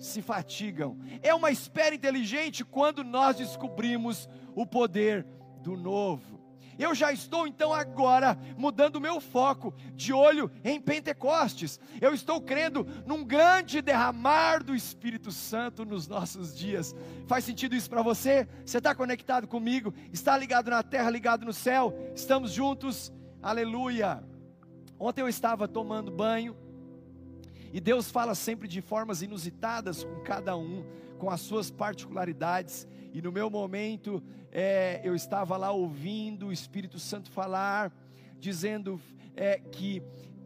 se 0.00 0.20
fatigam. 0.20 0.98
É 1.22 1.32
uma 1.32 1.52
espera 1.52 1.94
inteligente 1.94 2.64
quando 2.64 3.04
nós 3.04 3.36
descobrimos 3.36 4.28
o 4.56 4.66
poder 4.66 5.24
do 5.62 5.76
novo. 5.76 6.37
Eu 6.78 6.94
já 6.94 7.12
estou 7.12 7.46
então 7.46 7.74
agora 7.74 8.38
mudando 8.56 8.96
o 8.96 9.00
meu 9.00 9.20
foco 9.20 9.74
de 9.94 10.12
olho 10.12 10.50
em 10.62 10.80
Pentecostes. 10.80 11.80
Eu 12.00 12.14
estou 12.14 12.40
crendo 12.40 12.86
num 13.04 13.24
grande 13.24 13.82
derramar 13.82 14.62
do 14.62 14.74
Espírito 14.74 15.32
Santo 15.32 15.84
nos 15.84 16.06
nossos 16.06 16.56
dias. 16.56 16.94
Faz 17.26 17.44
sentido 17.44 17.74
isso 17.74 17.90
para 17.90 18.02
você? 18.02 18.48
Você 18.64 18.78
está 18.78 18.94
conectado 18.94 19.48
comigo? 19.48 19.92
Está 20.12 20.38
ligado 20.38 20.70
na 20.70 20.82
terra, 20.82 21.10
ligado 21.10 21.44
no 21.44 21.52
céu? 21.52 21.92
Estamos 22.14 22.52
juntos? 22.52 23.12
Aleluia! 23.42 24.22
Ontem 25.00 25.22
eu 25.22 25.28
estava 25.28 25.66
tomando 25.66 26.10
banho 26.10 26.56
e 27.72 27.80
Deus 27.80 28.10
fala 28.10 28.34
sempre 28.34 28.66
de 28.66 28.80
formas 28.80 29.20
inusitadas 29.22 30.02
com 30.02 30.20
cada 30.20 30.56
um, 30.56 30.84
com 31.18 31.30
as 31.30 31.40
suas 31.40 31.70
particularidades. 31.70 32.86
E 33.12 33.22
no 33.22 33.32
meu 33.32 33.48
momento, 33.48 34.22
é, 34.52 35.00
eu 35.02 35.14
estava 35.14 35.56
lá 35.56 35.70
ouvindo 35.70 36.48
o 36.48 36.52
Espírito 36.52 36.98
Santo 36.98 37.30
falar, 37.30 37.92
dizendo 38.38 39.00
é, 39.34 39.58
que 39.58 40.02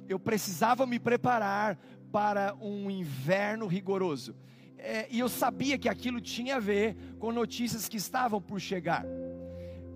eu 0.08 0.18
precisava 0.18 0.86
me 0.86 0.98
preparar 0.98 1.78
para 2.10 2.54
um 2.60 2.90
inverno 2.90 3.66
rigoroso. 3.66 4.34
É, 4.78 5.06
e 5.10 5.20
eu 5.20 5.28
sabia 5.28 5.78
que 5.78 5.88
aquilo 5.88 6.20
tinha 6.20 6.56
a 6.56 6.60
ver 6.60 6.96
com 7.18 7.32
notícias 7.32 7.88
que 7.88 7.96
estavam 7.96 8.40
por 8.40 8.60
chegar. 8.60 9.04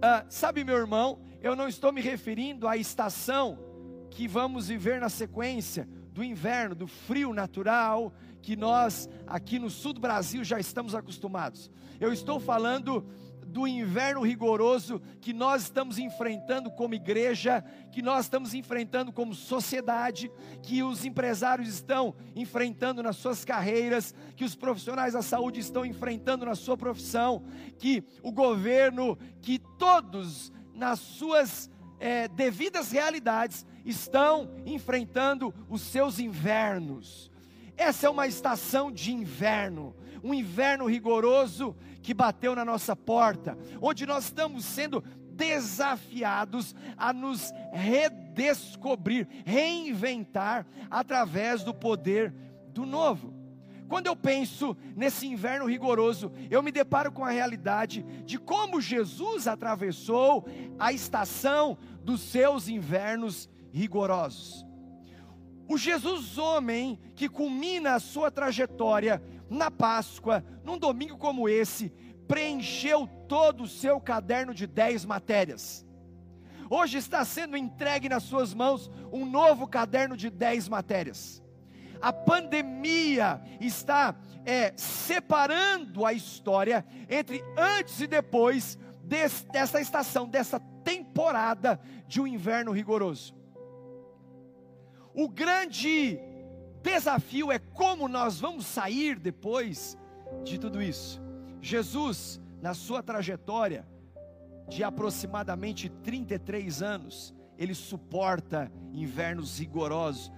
Ah, 0.00 0.24
sabe, 0.28 0.62
meu 0.62 0.76
irmão, 0.76 1.20
eu 1.42 1.56
não 1.56 1.68
estou 1.68 1.92
me 1.92 2.00
referindo 2.00 2.68
à 2.68 2.76
estação 2.76 3.58
que 4.10 4.28
vamos 4.28 4.68
viver 4.68 5.00
na 5.00 5.08
sequência 5.08 5.88
do 6.16 6.24
inverno, 6.24 6.74
do 6.74 6.86
frio 6.86 7.34
natural, 7.34 8.10
que 8.40 8.56
nós 8.56 9.06
aqui 9.26 9.58
no 9.58 9.68
sul 9.68 9.92
do 9.92 10.00
Brasil 10.00 10.42
já 10.42 10.58
estamos 10.58 10.94
acostumados. 10.94 11.70
Eu 12.00 12.10
estou 12.10 12.40
falando 12.40 13.06
do 13.46 13.68
inverno 13.68 14.22
rigoroso 14.22 15.00
que 15.20 15.34
nós 15.34 15.64
estamos 15.64 15.98
enfrentando 15.98 16.70
como 16.70 16.94
igreja, 16.94 17.62
que 17.92 18.00
nós 18.00 18.24
estamos 18.24 18.54
enfrentando 18.54 19.12
como 19.12 19.34
sociedade, 19.34 20.30
que 20.62 20.82
os 20.82 21.04
empresários 21.04 21.68
estão 21.68 22.14
enfrentando 22.34 23.02
nas 23.02 23.16
suas 23.16 23.44
carreiras, 23.44 24.14
que 24.36 24.44
os 24.44 24.54
profissionais 24.54 25.12
da 25.12 25.22
saúde 25.22 25.60
estão 25.60 25.84
enfrentando 25.84 26.46
na 26.46 26.54
sua 26.54 26.78
profissão, 26.78 27.44
que 27.78 28.02
o 28.22 28.32
governo, 28.32 29.18
que 29.42 29.58
todos 29.58 30.50
nas 30.72 30.98
suas 30.98 31.70
é, 31.98 32.28
devidas 32.28 32.90
realidades 32.90 33.66
estão 33.84 34.50
enfrentando 34.64 35.54
os 35.68 35.82
seus 35.82 36.18
invernos. 36.18 37.30
Essa 37.76 38.06
é 38.06 38.10
uma 38.10 38.26
estação 38.26 38.90
de 38.90 39.12
inverno, 39.12 39.94
um 40.22 40.32
inverno 40.32 40.86
rigoroso 40.86 41.76
que 42.02 42.14
bateu 42.14 42.54
na 42.54 42.64
nossa 42.64 42.96
porta, 42.96 43.58
onde 43.80 44.06
nós 44.06 44.24
estamos 44.24 44.64
sendo 44.64 45.02
desafiados 45.36 46.74
a 46.96 47.12
nos 47.12 47.52
redescobrir, 47.72 49.28
reinventar 49.44 50.66
através 50.90 51.62
do 51.62 51.74
poder 51.74 52.32
do 52.68 52.86
novo. 52.86 53.35
Quando 53.88 54.06
eu 54.06 54.16
penso 54.16 54.76
nesse 54.96 55.26
inverno 55.26 55.66
rigoroso, 55.66 56.32
eu 56.50 56.62
me 56.62 56.72
deparo 56.72 57.12
com 57.12 57.24
a 57.24 57.30
realidade 57.30 58.02
de 58.24 58.38
como 58.38 58.80
Jesus 58.80 59.46
atravessou 59.46 60.46
a 60.78 60.92
estação 60.92 61.78
dos 62.02 62.20
seus 62.20 62.68
invernos 62.68 63.48
rigorosos. 63.72 64.66
O 65.68 65.76
Jesus 65.76 66.38
homem 66.38 66.98
que 67.14 67.28
culmina 67.28 67.94
a 67.94 68.00
sua 68.00 68.30
trajetória 68.30 69.22
na 69.48 69.70
Páscoa, 69.70 70.44
num 70.64 70.78
domingo 70.78 71.16
como 71.16 71.48
esse, 71.48 71.92
preencheu 72.26 73.08
todo 73.28 73.64
o 73.64 73.68
seu 73.68 74.00
caderno 74.00 74.52
de 74.52 74.66
dez 74.66 75.04
matérias. 75.04 75.86
Hoje 76.68 76.98
está 76.98 77.24
sendo 77.24 77.56
entregue 77.56 78.08
nas 78.08 78.24
suas 78.24 78.52
mãos 78.52 78.90
um 79.12 79.24
novo 79.24 79.68
caderno 79.68 80.16
de 80.16 80.28
dez 80.30 80.68
matérias. 80.68 81.42
A 82.00 82.12
pandemia 82.12 83.40
está 83.60 84.14
é, 84.44 84.72
separando 84.76 86.04
a 86.04 86.12
história 86.12 86.84
entre 87.08 87.42
antes 87.56 88.00
e 88.00 88.06
depois 88.06 88.78
desse, 89.02 89.46
dessa 89.46 89.80
estação, 89.80 90.28
dessa 90.28 90.60
temporada 90.84 91.80
de 92.06 92.20
um 92.20 92.26
inverno 92.26 92.70
rigoroso. 92.72 93.34
O 95.14 95.28
grande 95.28 96.18
desafio 96.82 97.50
é 97.50 97.58
como 97.58 98.06
nós 98.06 98.38
vamos 98.38 98.66
sair 98.66 99.18
depois 99.18 99.98
de 100.44 100.58
tudo 100.58 100.82
isso. 100.82 101.20
Jesus, 101.60 102.40
na 102.60 102.74
sua 102.74 103.02
trajetória 103.02 103.86
de 104.68 104.84
aproximadamente 104.84 105.88
33 105.88 106.82
anos, 106.82 107.34
ele 107.58 107.74
suporta 107.74 108.70
invernos 108.92 109.58
rigorosos, 109.58 110.30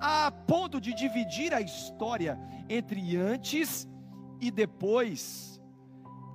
a 0.00 0.30
ponto 0.30 0.80
de 0.80 0.94
dividir 0.94 1.52
a 1.52 1.60
história 1.60 2.38
entre 2.68 3.16
antes 3.16 3.88
e 4.40 4.50
depois 4.50 5.50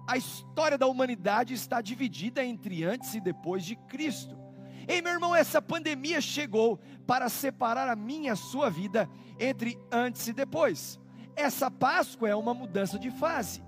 a 0.07 0.17
história 0.17 0.77
da 0.77 0.85
humanidade 0.85 1.53
está 1.53 1.81
dividida 1.81 2.43
entre 2.43 2.83
antes 2.83 3.15
e 3.15 3.19
depois 3.19 3.65
de 3.65 3.75
Cristo. 3.75 4.37
Ei, 4.87 5.01
meu 5.01 5.13
irmão, 5.13 5.35
essa 5.35 5.59
pandemia 5.59 6.21
chegou 6.21 6.79
para 7.07 7.27
separar 7.27 7.89
a 7.89 7.95
minha 7.95 8.27
e 8.27 8.29
a 8.29 8.35
sua 8.35 8.69
vida 8.69 9.09
entre 9.39 9.79
antes 9.91 10.27
e 10.27 10.33
depois. 10.33 10.99
Essa 11.35 11.71
Páscoa 11.71 12.29
é 12.29 12.35
uma 12.35 12.53
mudança 12.53 12.99
de 12.99 13.09
fase. 13.09 13.64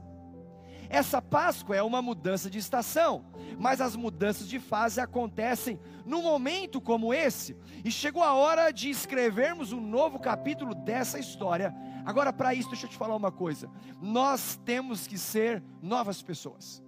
Essa 0.89 1.21
Páscoa 1.21 1.75
é 1.75 1.83
uma 1.83 2.01
mudança 2.01 2.49
de 2.49 2.57
estação, 2.57 3.25
mas 3.59 3.81
as 3.81 3.95
mudanças 3.95 4.47
de 4.47 4.59
fase 4.59 4.99
acontecem 4.99 5.79
num 6.05 6.21
momento 6.21 6.79
como 6.79 7.13
esse, 7.13 7.55
e 7.83 7.91
chegou 7.91 8.23
a 8.23 8.33
hora 8.33 8.71
de 8.71 8.89
escrevermos 8.89 9.73
um 9.73 9.81
novo 9.81 10.19
capítulo 10.19 10.73
dessa 10.73 11.19
história. 11.19 11.75
Agora, 12.05 12.31
para 12.31 12.53
isso, 12.53 12.69
deixa 12.69 12.85
eu 12.85 12.89
te 12.89 12.97
falar 12.97 13.15
uma 13.15 13.31
coisa: 13.31 13.69
nós 14.01 14.59
temos 14.63 15.05
que 15.05 15.17
ser 15.17 15.61
novas 15.81 16.21
pessoas, 16.21 16.81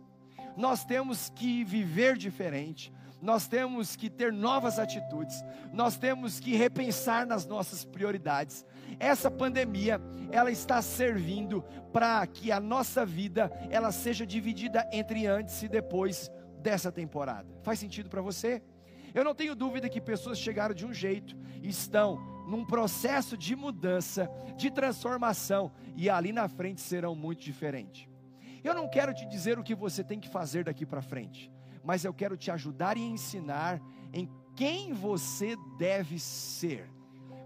nós 0.55 0.85
temos 0.85 1.29
que 1.29 1.63
viver 1.65 2.17
diferente, 2.17 2.93
nós 3.21 3.47
temos 3.47 3.95
que 3.95 4.09
ter 4.09 4.31
novas 4.31 4.79
atitudes, 4.79 5.43
nós 5.73 5.97
temos 5.97 6.39
que 6.39 6.55
repensar 6.55 7.25
nas 7.25 7.45
nossas 7.45 7.83
prioridades. 7.83 8.65
Essa 8.99 9.29
pandemia, 9.29 10.01
ela 10.31 10.51
está 10.51 10.81
servindo 10.81 11.63
para 11.91 12.25
que 12.27 12.51
a 12.51 12.59
nossa 12.59 13.05
vida 13.05 13.51
ela 13.69 13.91
seja 13.91 14.25
dividida 14.25 14.87
entre 14.91 15.27
antes 15.27 15.61
e 15.63 15.67
depois 15.67 16.31
dessa 16.61 16.91
temporada. 16.91 17.47
Faz 17.61 17.79
sentido 17.79 18.09
para 18.09 18.21
você? 18.21 18.61
Eu 19.13 19.23
não 19.23 19.35
tenho 19.35 19.55
dúvida 19.55 19.89
que 19.89 19.99
pessoas 19.99 20.37
chegaram 20.37 20.73
de 20.73 20.85
um 20.85 20.93
jeito 20.93 21.35
estão 21.63 22.17
num 22.47 22.65
processo 22.65 23.37
de 23.37 23.55
mudança, 23.55 24.29
de 24.55 24.71
transformação 24.71 25.71
e 25.95 26.09
ali 26.09 26.31
na 26.31 26.47
frente 26.47 26.79
serão 26.79 27.15
muito 27.15 27.41
diferentes. 27.41 28.07
Eu 28.63 28.73
não 28.73 28.87
quero 28.87 29.13
te 29.13 29.25
dizer 29.25 29.57
o 29.57 29.63
que 29.63 29.75
você 29.75 30.03
tem 30.03 30.19
que 30.19 30.29
fazer 30.29 30.63
daqui 30.63 30.85
para 30.85 31.01
frente 31.01 31.51
mas 31.83 32.03
eu 32.03 32.13
quero 32.13 32.37
te 32.37 32.51
ajudar 32.51 32.97
e 32.97 33.01
ensinar 33.01 33.81
em 34.13 34.29
quem 34.55 34.93
você 34.93 35.55
deve 35.77 36.19
ser. 36.19 36.89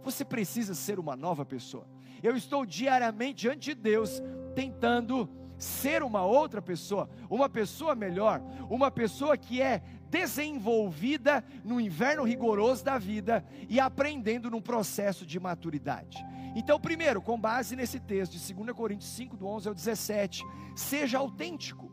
Você 0.04 0.26
precisa 0.26 0.74
ser 0.74 1.00
uma 1.00 1.16
nova 1.16 1.46
pessoa. 1.46 1.88
Eu 2.22 2.36
estou 2.36 2.66
diariamente 2.66 3.42
diante 3.42 3.74
de 3.74 3.76
Deus 3.76 4.22
tentando 4.56 5.30
ser 5.58 6.04
uma 6.04 6.24
outra 6.24 6.62
pessoa, 6.62 7.10
uma 7.30 7.50
pessoa 7.50 7.96
melhor, 7.96 8.42
uma 8.70 8.92
pessoa 8.92 9.38
que 9.38 9.62
é 9.62 9.82
desenvolvida 10.10 11.44
no 11.64 11.82
inverno 11.82 12.24
rigoroso 12.24 12.84
da 12.84 12.98
vida 12.98 13.44
e 13.68 13.80
aprendendo 13.80 14.52
num 14.52 14.62
processo 14.62 15.26
de 15.26 15.40
maturidade. 15.40 16.24
Então, 16.56 16.80
primeiro, 16.80 17.22
com 17.22 17.40
base 17.40 17.76
nesse 17.76 18.00
texto 18.00 18.34
de 18.34 18.54
2 18.54 18.76
Coríntios 18.76 19.10
5, 19.12 19.36
do 19.36 19.48
11 19.48 19.70
ao 19.70 19.74
17, 19.74 20.44
seja 20.76 21.18
autêntico. 21.18 21.92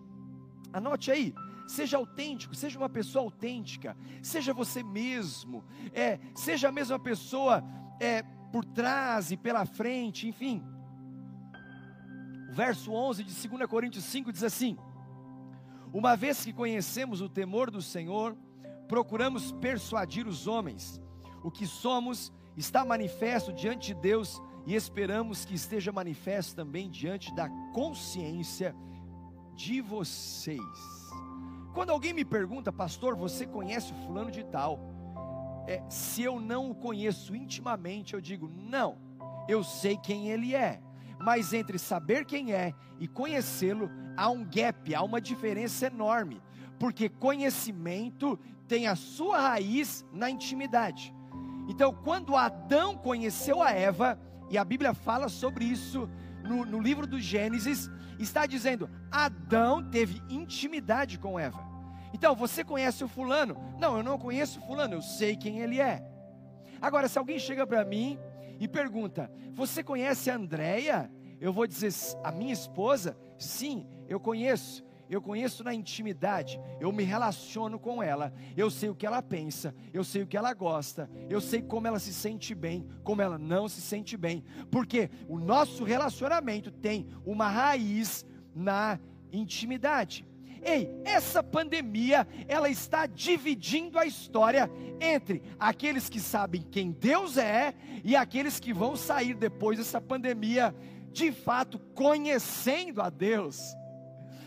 Anote 0.70 1.10
aí, 1.10 1.34
seja 1.70 1.96
autêntico, 1.96 2.54
seja 2.54 2.76
uma 2.76 2.88
pessoa 2.88 3.24
autêntica, 3.24 3.96
seja 4.22 4.52
você 4.52 4.82
mesmo, 4.82 5.64
é, 5.92 6.18
seja 6.34 6.68
a 6.68 6.72
mesma 6.72 6.98
pessoa 6.98 7.62
é, 8.00 8.22
por 8.52 8.64
trás 8.64 9.30
e 9.30 9.36
pela 9.36 9.64
frente, 9.64 10.26
enfim. 10.26 10.62
O 12.50 12.52
verso 12.52 12.92
11 12.92 13.22
de 13.22 13.48
2 13.48 13.66
Coríntios 13.66 14.04
5 14.04 14.32
diz 14.32 14.42
assim: 14.42 14.76
Uma 15.92 16.16
vez 16.16 16.44
que 16.44 16.52
conhecemos 16.52 17.20
o 17.20 17.28
temor 17.28 17.70
do 17.70 17.80
Senhor, 17.80 18.36
procuramos 18.88 19.52
persuadir 19.52 20.26
os 20.26 20.48
homens, 20.48 21.00
o 21.44 21.50
que 21.50 21.66
somos 21.66 22.32
está 22.56 22.84
manifesto 22.84 23.52
diante 23.52 23.94
de 23.94 24.00
Deus 24.00 24.42
e 24.66 24.74
esperamos 24.74 25.44
que 25.44 25.54
esteja 25.54 25.92
manifesto 25.92 26.56
também 26.56 26.90
diante 26.90 27.32
da 27.32 27.48
consciência 27.72 28.74
de 29.54 29.80
vocês. 29.80 31.09
Quando 31.72 31.90
alguém 31.90 32.12
me 32.12 32.24
pergunta, 32.24 32.72
pastor, 32.72 33.14
você 33.14 33.46
conhece 33.46 33.92
o 33.92 33.96
fulano 34.06 34.30
de 34.30 34.44
tal? 34.44 34.80
É, 35.66 35.82
se 35.88 36.22
eu 36.22 36.40
não 36.40 36.70
o 36.70 36.74
conheço 36.74 37.34
intimamente, 37.34 38.14
eu 38.14 38.20
digo, 38.20 38.48
não, 38.48 38.98
eu 39.48 39.62
sei 39.62 39.96
quem 39.96 40.30
ele 40.30 40.54
é. 40.54 40.80
Mas 41.18 41.52
entre 41.52 41.78
saber 41.78 42.24
quem 42.24 42.52
é 42.52 42.74
e 42.98 43.06
conhecê-lo, 43.06 43.90
há 44.16 44.28
um 44.30 44.44
gap, 44.44 44.94
há 44.94 45.02
uma 45.02 45.20
diferença 45.20 45.86
enorme. 45.86 46.42
Porque 46.78 47.08
conhecimento 47.08 48.38
tem 48.66 48.86
a 48.86 48.96
sua 48.96 49.38
raiz 49.38 50.04
na 50.12 50.30
intimidade. 50.30 51.14
Então, 51.68 51.92
quando 51.92 52.36
Adão 52.36 52.96
conheceu 52.96 53.62
a 53.62 53.70
Eva, 53.70 54.18
e 54.50 54.58
a 54.58 54.64
Bíblia 54.64 54.92
fala 54.92 55.28
sobre 55.28 55.64
isso 55.64 56.10
no, 56.42 56.64
no 56.66 56.80
livro 56.80 57.06
do 57.06 57.20
Gênesis, 57.20 57.88
está 58.18 58.44
dizendo: 58.46 58.90
Adão 59.10 59.88
teve 59.88 60.20
intimidade 60.28 61.18
com 61.18 61.38
Eva. 61.38 61.69
Então, 62.12 62.34
você 62.34 62.64
conhece 62.64 63.04
o 63.04 63.08
fulano? 63.08 63.56
Não, 63.78 63.96
eu 63.96 64.02
não 64.02 64.18
conheço 64.18 64.58
o 64.58 64.62
fulano, 64.62 64.94
eu 64.94 65.02
sei 65.02 65.36
quem 65.36 65.60
ele 65.60 65.80
é. 65.80 66.02
Agora, 66.80 67.08
se 67.08 67.18
alguém 67.18 67.38
chega 67.38 67.66
para 67.66 67.84
mim 67.84 68.18
e 68.58 68.66
pergunta: 68.66 69.30
Você 69.54 69.82
conhece 69.82 70.30
a 70.30 70.36
Andréia? 70.36 71.10
Eu 71.40 71.52
vou 71.52 71.66
dizer: 71.66 71.92
A 72.24 72.32
minha 72.32 72.52
esposa? 72.52 73.16
Sim, 73.38 73.86
eu 74.08 74.18
conheço. 74.18 74.84
Eu 75.08 75.20
conheço 75.20 75.64
na 75.64 75.74
intimidade, 75.74 76.60
eu 76.78 76.92
me 76.92 77.02
relaciono 77.02 77.80
com 77.80 78.00
ela, 78.00 78.32
eu 78.56 78.70
sei 78.70 78.88
o 78.90 78.94
que 78.94 79.04
ela 79.04 79.20
pensa, 79.20 79.74
eu 79.92 80.04
sei 80.04 80.22
o 80.22 80.26
que 80.26 80.36
ela 80.36 80.54
gosta, 80.54 81.10
eu 81.28 81.40
sei 81.40 81.60
como 81.60 81.88
ela 81.88 81.98
se 81.98 82.14
sente 82.14 82.54
bem, 82.54 82.88
como 83.02 83.20
ela 83.20 83.36
não 83.36 83.68
se 83.68 83.80
sente 83.80 84.16
bem, 84.16 84.44
porque 84.70 85.10
o 85.28 85.36
nosso 85.36 85.82
relacionamento 85.82 86.70
tem 86.70 87.08
uma 87.26 87.48
raiz 87.48 88.24
na 88.54 89.00
intimidade. 89.32 90.24
Ei, 90.62 90.90
essa 91.04 91.42
pandemia, 91.42 92.26
ela 92.46 92.68
está 92.68 93.06
dividindo 93.06 93.98
a 93.98 94.04
história 94.04 94.70
entre 95.00 95.42
aqueles 95.58 96.08
que 96.08 96.20
sabem 96.20 96.62
quem 96.62 96.92
Deus 96.92 97.36
é 97.38 97.74
e 98.04 98.14
aqueles 98.14 98.60
que 98.60 98.72
vão 98.72 98.94
sair 98.94 99.34
depois 99.34 99.78
dessa 99.78 100.00
pandemia, 100.00 100.74
de 101.12 101.32
fato 101.32 101.78
conhecendo 101.94 103.00
a 103.00 103.08
Deus. 103.08 103.74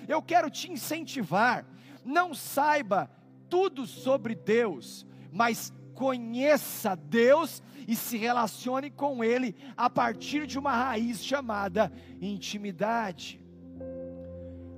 Eu 0.07 0.21
quero 0.21 0.49
te 0.49 0.71
incentivar, 0.71 1.65
não 2.05 2.33
saiba 2.33 3.09
tudo 3.49 3.85
sobre 3.87 4.35
Deus, 4.35 5.05
mas 5.31 5.73
conheça 5.93 6.95
Deus 6.95 7.61
e 7.87 7.95
se 7.95 8.17
relacione 8.17 8.89
com 8.89 9.23
Ele 9.23 9.55
a 9.75 9.89
partir 9.89 10.45
de 10.45 10.57
uma 10.57 10.71
raiz 10.71 11.23
chamada 11.23 11.91
intimidade. 12.21 13.42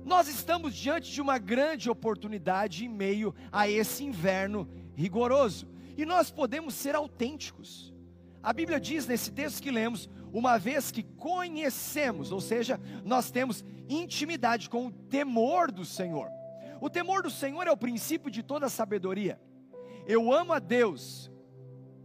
Nós 0.06 0.28
estamos 0.28 0.72
diante 0.72 1.10
de 1.10 1.20
uma 1.20 1.36
grande 1.36 1.90
oportunidade 1.90 2.84
em 2.84 2.88
meio 2.88 3.34
a 3.50 3.68
esse 3.68 4.04
inverno 4.04 4.68
rigoroso, 4.94 5.68
e 5.98 6.06
nós 6.06 6.30
podemos 6.30 6.74
ser 6.74 6.94
autênticos. 6.94 7.92
A 8.40 8.52
Bíblia 8.52 8.78
diz 8.78 9.04
nesse 9.04 9.32
texto 9.32 9.60
que 9.60 9.68
lemos, 9.68 10.08
uma 10.32 10.58
vez 10.58 10.92
que 10.92 11.02
conhecemos, 11.02 12.30
ou 12.30 12.40
seja, 12.40 12.80
nós 13.04 13.32
temos 13.32 13.64
intimidade 13.88 14.70
com 14.70 14.86
o 14.86 14.92
temor 14.92 15.72
do 15.72 15.84
Senhor. 15.84 16.30
O 16.80 16.88
temor 16.88 17.24
do 17.24 17.30
Senhor 17.30 17.66
é 17.66 17.72
o 17.72 17.76
princípio 17.76 18.30
de 18.30 18.44
toda 18.44 18.68
sabedoria. 18.68 19.40
Eu 20.06 20.32
amo 20.32 20.52
a 20.52 20.60
Deus 20.60 21.28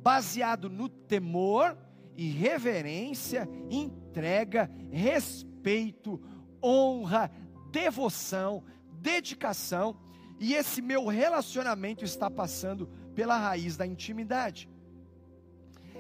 baseado 0.02 0.72
no 0.72 0.90
temor 0.90 1.78
e 2.18 2.32
reverência, 2.32 3.48
entrega, 3.70 4.72
respeito, 4.90 6.20
honra, 6.64 7.32
devoção, 7.72 8.64
dedicação, 8.94 9.98
e 10.40 10.54
esse 10.54 10.82
meu 10.82 11.08
relacionamento 11.08 12.04
está 12.04 12.30
passando 12.30 12.88
pela 13.16 13.38
raiz 13.38 13.78
da 13.78 13.86
intimidade. 13.86 14.70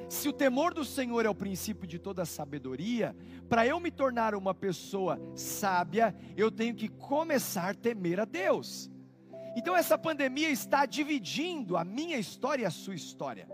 Se 0.09 0.27
o 0.27 0.33
temor 0.33 0.73
do 0.73 0.83
Senhor 0.83 1.25
é 1.25 1.29
o 1.29 1.35
princípio 1.35 1.87
de 1.87 1.97
toda 1.97 2.25
sabedoria, 2.25 3.15
para 3.47 3.65
eu 3.65 3.79
me 3.79 3.91
tornar 3.91 4.35
uma 4.35 4.53
pessoa 4.53 5.21
sábia, 5.35 6.15
eu 6.35 6.51
tenho 6.51 6.75
que 6.75 6.87
começar 6.87 7.69
a 7.69 7.73
temer 7.73 8.19
a 8.19 8.25
Deus. 8.25 8.89
Então 9.55 9.75
essa 9.75 9.97
pandemia 9.97 10.49
está 10.49 10.85
dividindo 10.85 11.77
a 11.77 11.85
minha 11.85 12.17
história 12.17 12.63
e 12.63 12.65
a 12.65 12.71
sua 12.71 12.95
história 12.95 13.47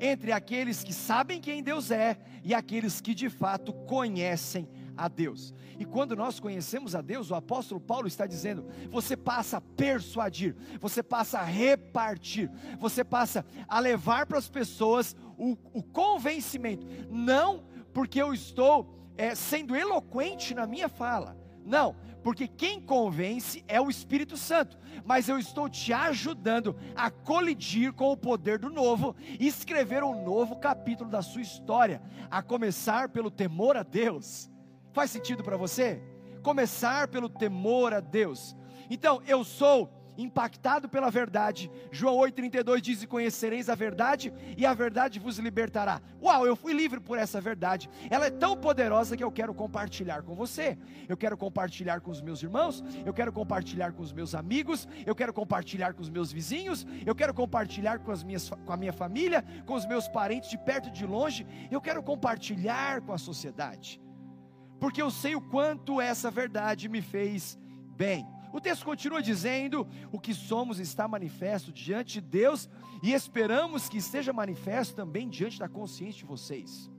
entre 0.00 0.32
aqueles 0.32 0.84
que 0.84 0.92
sabem 0.92 1.40
quem 1.40 1.62
Deus 1.62 1.90
é 1.90 2.18
e 2.44 2.54
aqueles 2.54 3.00
que 3.00 3.14
de 3.14 3.28
fato 3.28 3.72
conhecem 3.72 4.68
a 4.96 5.08
Deus. 5.08 5.54
E 5.78 5.84
quando 5.84 6.16
nós 6.16 6.40
conhecemos 6.40 6.94
a 6.94 7.00
Deus, 7.00 7.30
o 7.30 7.34
apóstolo 7.34 7.80
Paulo 7.80 8.06
está 8.06 8.26
dizendo: 8.26 8.66
você 8.90 9.16
passa 9.16 9.58
a 9.58 9.60
persuadir, 9.60 10.56
você 10.80 11.02
passa 11.02 11.38
a 11.38 11.44
repartir, 11.44 12.50
você 12.78 13.04
passa 13.04 13.44
a 13.68 13.78
levar 13.78 14.26
para 14.26 14.38
as 14.38 14.48
pessoas 14.48 15.14
o, 15.36 15.56
o 15.72 15.82
convencimento, 15.82 16.86
não 17.10 17.64
porque 17.92 18.20
eu 18.20 18.34
estou 18.34 18.94
é, 19.16 19.34
sendo 19.34 19.74
eloquente 19.74 20.54
na 20.54 20.66
minha 20.66 20.88
fala, 20.88 21.36
não, 21.64 21.96
porque 22.22 22.46
quem 22.46 22.80
convence 22.80 23.64
é 23.66 23.80
o 23.80 23.88
Espírito 23.88 24.36
Santo, 24.36 24.78
mas 25.04 25.28
eu 25.28 25.38
estou 25.38 25.68
te 25.68 25.92
ajudando 25.92 26.76
a 26.94 27.10
colidir 27.10 27.92
com 27.92 28.12
o 28.12 28.16
poder 28.16 28.58
do 28.58 28.68
novo 28.68 29.16
e 29.40 29.46
escrever 29.46 30.02
um 30.02 30.24
novo 30.24 30.56
capítulo 30.56 31.08
da 31.08 31.22
sua 31.22 31.40
história, 31.40 32.02
a 32.30 32.42
começar 32.42 33.08
pelo 33.08 33.30
temor 33.30 33.76
a 33.76 33.82
Deus. 33.82 34.50
Faz 34.96 35.10
sentido 35.10 35.44
para 35.44 35.58
você? 35.58 36.00
Começar 36.42 37.08
pelo 37.08 37.28
temor 37.28 37.92
a 37.92 38.00
Deus. 38.00 38.56
Então, 38.88 39.20
eu 39.26 39.44
sou 39.44 39.92
impactado 40.16 40.88
pela 40.88 41.10
verdade. 41.10 41.70
João 41.92 42.16
8,32 42.16 42.80
diz: 42.80 43.02
E 43.02 43.06
conhecereis 43.06 43.68
a 43.68 43.74
verdade, 43.74 44.32
e 44.56 44.64
a 44.64 44.72
verdade 44.72 45.18
vos 45.18 45.38
libertará. 45.38 46.00
Uau, 46.18 46.46
eu 46.46 46.56
fui 46.56 46.72
livre 46.72 46.98
por 46.98 47.18
essa 47.18 47.42
verdade. 47.42 47.90
Ela 48.08 48.28
é 48.28 48.30
tão 48.30 48.56
poderosa 48.56 49.18
que 49.18 49.22
eu 49.22 49.30
quero 49.30 49.52
compartilhar 49.52 50.22
com 50.22 50.34
você. 50.34 50.78
Eu 51.06 51.16
quero 51.18 51.36
compartilhar 51.36 52.00
com 52.00 52.10
os 52.10 52.22
meus 52.22 52.42
irmãos, 52.42 52.82
eu 53.04 53.12
quero 53.12 53.30
compartilhar 53.30 53.92
com 53.92 54.02
os 54.02 54.14
meus 54.14 54.34
amigos, 54.34 54.88
eu 55.04 55.14
quero 55.14 55.34
compartilhar 55.34 55.92
com 55.92 56.00
os 56.00 56.08
meus 56.08 56.32
vizinhos, 56.32 56.86
eu 57.04 57.14
quero 57.14 57.34
compartilhar 57.34 57.98
com, 57.98 58.10
as 58.10 58.24
minhas, 58.24 58.48
com 58.48 58.72
a 58.72 58.78
minha 58.78 58.94
família, 58.94 59.44
com 59.66 59.74
os 59.74 59.84
meus 59.84 60.08
parentes 60.08 60.48
de 60.48 60.56
perto 60.56 60.88
e 60.88 60.90
de 60.90 61.04
longe, 61.04 61.46
eu 61.70 61.82
quero 61.82 62.02
compartilhar 62.02 63.02
com 63.02 63.12
a 63.12 63.18
sociedade. 63.18 64.00
Porque 64.78 65.00
eu 65.00 65.10
sei 65.10 65.34
o 65.34 65.40
quanto 65.40 66.00
essa 66.00 66.30
verdade 66.30 66.88
me 66.88 67.00
fez 67.00 67.58
bem. 67.96 68.26
O 68.52 68.60
texto 68.60 68.84
continua 68.84 69.22
dizendo: 69.22 69.86
o 70.12 70.18
que 70.18 70.34
somos 70.34 70.78
está 70.78 71.06
manifesto 71.06 71.72
diante 71.72 72.14
de 72.14 72.20
Deus 72.20 72.68
e 73.02 73.12
esperamos 73.12 73.88
que 73.88 73.98
esteja 73.98 74.32
manifesto 74.32 74.94
também 74.94 75.28
diante 75.28 75.58
da 75.58 75.68
consciência 75.68 76.20
de 76.20 76.24
vocês. 76.24 76.90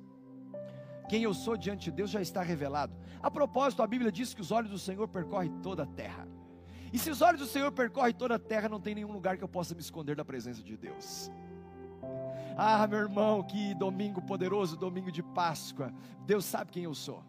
Quem 1.09 1.23
eu 1.23 1.33
sou 1.33 1.55
diante 1.55 1.85
de 1.85 1.91
Deus 1.91 2.09
já 2.09 2.21
está 2.21 2.41
revelado. 2.41 2.93
A 3.21 3.31
propósito, 3.31 3.81
a 3.81 3.87
Bíblia 3.87 4.11
diz 4.11 4.33
que 4.33 4.41
os 4.41 4.51
olhos 4.51 4.69
do 4.69 4.77
Senhor 4.77 5.07
percorrem 5.07 5.51
toda 5.61 5.83
a 5.83 5.87
terra. 5.87 6.27
E 6.91 6.99
se 6.99 7.09
os 7.09 7.21
olhos 7.21 7.39
do 7.39 7.47
Senhor 7.47 7.71
percorrem 7.71 8.13
toda 8.13 8.35
a 8.35 8.39
terra, 8.39 8.69
não 8.69 8.79
tem 8.79 8.95
nenhum 8.95 9.11
lugar 9.11 9.37
que 9.37 9.43
eu 9.43 9.47
possa 9.47 9.73
me 9.73 9.81
esconder 9.81 10.15
da 10.15 10.25
presença 10.25 10.61
de 10.61 10.77
Deus. 10.77 11.31
Ah, 12.57 12.85
meu 12.87 12.99
irmão, 12.99 13.43
que 13.43 13.73
domingo 13.75 14.21
poderoso, 14.21 14.77
domingo 14.77 15.11
de 15.11 15.21
Páscoa. 15.21 15.93
Deus 16.25 16.45
sabe 16.45 16.71
quem 16.71 16.83
eu 16.83 16.93
sou. 16.93 17.23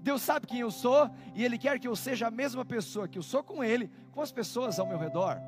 Deus 0.00 0.22
sabe 0.22 0.46
quem 0.46 0.60
eu 0.60 0.70
sou 0.70 1.10
e 1.34 1.44
Ele 1.44 1.58
quer 1.58 1.78
que 1.78 1.88
eu 1.88 1.96
seja 1.96 2.28
a 2.28 2.30
mesma 2.30 2.64
pessoa 2.64 3.08
que 3.08 3.18
eu 3.18 3.22
sou 3.22 3.42
com 3.42 3.62
Ele, 3.62 3.90
com 4.12 4.20
as 4.20 4.32
pessoas 4.32 4.78
ao 4.78 4.86
meu 4.86 4.98
redor. 4.98 5.38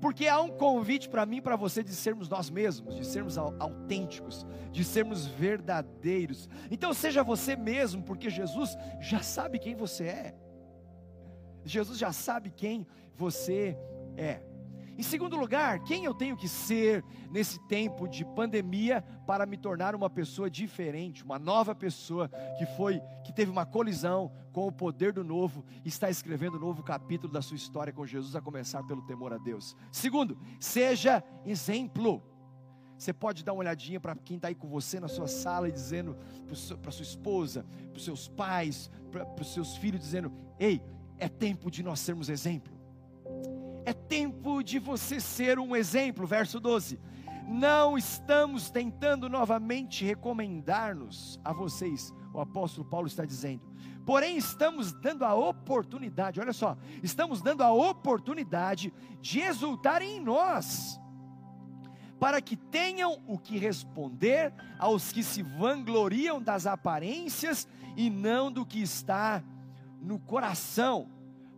Porque 0.00 0.26
há 0.26 0.40
um 0.40 0.48
convite 0.48 1.08
para 1.08 1.24
mim 1.24 1.36
e 1.36 1.40
para 1.40 1.54
você 1.54 1.80
de 1.80 1.94
sermos 1.94 2.28
nós 2.28 2.50
mesmos, 2.50 2.96
de 2.96 3.06
sermos 3.06 3.38
autênticos, 3.38 4.44
de 4.72 4.82
sermos 4.82 5.26
verdadeiros. 5.26 6.48
Então 6.72 6.92
seja 6.92 7.22
você 7.22 7.54
mesmo, 7.54 8.02
porque 8.02 8.28
Jesus 8.28 8.76
já 9.00 9.22
sabe 9.22 9.60
quem 9.60 9.76
você 9.76 10.04
é. 10.06 10.34
Jesus 11.64 11.98
já 11.98 12.12
sabe 12.12 12.50
quem 12.50 12.84
você 13.14 13.78
é. 14.16 14.42
Em 14.96 15.02
segundo 15.02 15.36
lugar, 15.36 15.82
quem 15.84 16.04
eu 16.04 16.14
tenho 16.14 16.36
que 16.36 16.46
ser 16.46 17.02
nesse 17.30 17.58
tempo 17.66 18.06
de 18.06 18.24
pandemia 18.24 19.02
para 19.26 19.46
me 19.46 19.56
tornar 19.56 19.94
uma 19.94 20.10
pessoa 20.10 20.50
diferente, 20.50 21.24
uma 21.24 21.38
nova 21.38 21.74
pessoa 21.74 22.28
que 22.58 22.66
foi 22.76 23.00
que 23.24 23.32
teve 23.32 23.50
uma 23.50 23.64
colisão 23.64 24.30
com 24.52 24.66
o 24.66 24.72
poder 24.72 25.12
do 25.12 25.24
novo, 25.24 25.64
está 25.84 26.10
escrevendo 26.10 26.58
um 26.58 26.60
novo 26.60 26.82
capítulo 26.82 27.32
da 27.32 27.40
sua 27.40 27.56
história 27.56 27.92
com 27.92 28.06
Jesus 28.06 28.36
a 28.36 28.40
começar 28.40 28.82
pelo 28.82 29.02
temor 29.02 29.32
a 29.32 29.38
Deus. 29.38 29.74
Segundo, 29.90 30.38
seja 30.60 31.24
exemplo. 31.46 32.22
Você 32.98 33.12
pode 33.12 33.42
dar 33.42 33.52
uma 33.52 33.60
olhadinha 33.60 33.98
para 33.98 34.14
quem 34.14 34.36
está 34.36 34.48
aí 34.48 34.54
com 34.54 34.68
você 34.68 35.00
na 35.00 35.08
sua 35.08 35.26
sala 35.26 35.68
e 35.68 35.72
dizendo 35.72 36.16
para 36.80 36.92
sua 36.92 37.02
esposa, 37.02 37.66
para 37.88 37.96
os 37.96 38.04
seus 38.04 38.28
pais, 38.28 38.90
para 39.10 39.40
os 39.40 39.52
seus 39.52 39.76
filhos, 39.76 40.00
dizendo: 40.00 40.32
Ei, 40.58 40.80
é 41.18 41.28
tempo 41.28 41.70
de 41.70 41.82
nós 41.82 41.98
sermos 41.98 42.28
exemplo. 42.28 42.71
É 43.84 43.92
tempo 43.92 44.62
de 44.62 44.78
você 44.78 45.20
ser 45.20 45.58
um 45.58 45.74
exemplo. 45.74 46.26
Verso 46.26 46.60
12. 46.60 46.98
Não 47.48 47.98
estamos 47.98 48.70
tentando 48.70 49.28
novamente 49.28 50.04
recomendar-nos 50.04 51.40
a 51.44 51.52
vocês, 51.52 52.14
o 52.32 52.40
apóstolo 52.40 52.88
Paulo 52.88 53.06
está 53.06 53.24
dizendo. 53.24 53.62
Porém, 54.06 54.36
estamos 54.36 54.92
dando 54.92 55.24
a 55.24 55.34
oportunidade, 55.34 56.40
olha 56.40 56.52
só, 56.52 56.76
estamos 57.02 57.40
dando 57.42 57.62
a 57.62 57.72
oportunidade 57.72 58.92
de 59.20 59.40
exultarem 59.40 60.16
em 60.16 60.20
nós, 60.20 61.00
para 62.18 62.40
que 62.40 62.56
tenham 62.56 63.20
o 63.26 63.38
que 63.38 63.58
responder 63.58 64.52
aos 64.78 65.12
que 65.12 65.22
se 65.22 65.42
vangloriam 65.42 66.40
das 66.40 66.66
aparências 66.66 67.68
e 67.96 68.08
não 68.08 68.50
do 68.50 68.64
que 68.64 68.80
está 68.80 69.42
no 70.00 70.18
coração. 70.18 71.08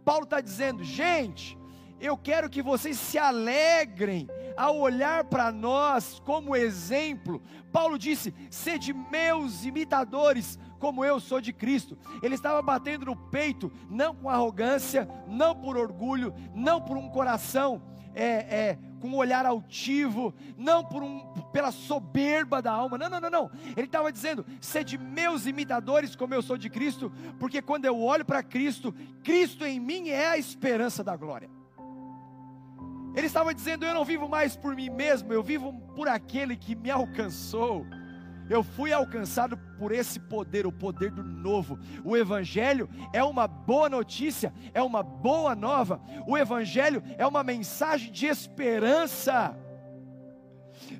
Paulo 0.05 0.25
está 0.25 0.41
dizendo, 0.41 0.85
gente, 0.85 1.57
eu 2.01 2.17
quero 2.17 2.51
que 2.51 2.63
vocês 2.63 2.99
se 2.99 3.19
alegrem 3.19 4.29
ao 4.57 4.79
olhar 4.79 5.25
para 5.25 5.51
nós 5.51 6.21
como 6.25 6.57
exemplo. 6.57 7.43
Paulo 7.73 7.99
disse: 7.99 8.35
sede 8.51 8.93
meus 8.93 9.65
imitadores, 9.65 10.59
como 10.79 11.05
eu 11.05 11.19
sou 11.19 11.41
de 11.41 11.53
Cristo. 11.53 11.97
Ele 12.23 12.35
estava 12.35 12.61
batendo 12.63 13.07
no 13.07 13.17
peito, 13.17 13.73
não 13.89 14.15
com 14.15 14.29
arrogância, 14.29 15.09
não 15.27 15.55
por 15.55 15.77
orgulho, 15.77 16.35
não 16.55 16.81
por 16.81 16.97
um 16.97 17.09
coração 17.09 17.83
é, 18.15 18.25
é, 18.25 18.79
com 19.01 19.09
um 19.09 19.17
olhar 19.17 19.45
altivo, 19.45 20.33
não 20.57 20.85
por 20.85 21.03
um, 21.03 21.21
pela 21.53 21.73
soberba 21.73 22.63
da 22.63 22.73
alma. 22.73 22.97
Não, 22.97 23.11
não, 23.11 23.21
não, 23.21 23.31
não. 23.31 23.51
Ele 23.77 23.87
estava 23.87 24.13
dizendo: 24.13 24.47
sede 24.61 24.97
meus 24.97 25.47
imitadores, 25.47 26.15
como 26.15 26.35
eu 26.35 26.43
sou 26.43 26.57
de 26.57 26.71
Cristo, 26.71 27.13
porque 27.39 27.61
quando 27.61 27.85
eu 27.85 28.01
olho 28.01 28.25
para 28.25 28.43
Cristo, 28.43 28.95
Cristo 29.23 29.65
em 29.67 29.81
mim 29.81 30.09
é 30.09 30.29
a 30.29 30.39
esperança 30.39 31.03
da 31.03 31.17
glória. 31.17 31.54
Ele 33.15 33.27
estava 33.27 33.55
dizendo: 33.55 33.85
Eu 33.85 33.95
não 33.95 34.05
vivo 34.05 34.29
mais 34.29 34.57
por 34.57 34.75
mim 34.75 34.91
mesmo, 34.91 35.33
eu 35.33 35.43
vivo 35.43 35.73
por 35.95 36.09
aquele 36.09 36.57
que 36.57 36.75
me 36.75 36.91
alcançou. 36.91 37.87
Eu 38.49 38.63
fui 38.63 38.93
alcançado 38.93 39.57
por 39.79 39.91
esse 39.91 40.21
poder, 40.21 40.67
o 40.67 40.73
poder 40.73 41.11
do 41.11 41.23
novo. 41.23 41.79
O 42.05 42.17
Evangelho 42.17 42.91
é 43.13 43.25
uma 43.25 43.47
boa 43.49 43.89
notícia, 43.89 44.53
é 44.75 44.83
uma 44.83 45.03
boa 45.03 45.55
nova. 45.55 46.01
O 46.27 46.37
Evangelho 46.37 47.03
é 47.17 47.27
uma 47.27 47.43
mensagem 47.43 48.13
de 48.13 48.27
esperança. 48.27 49.57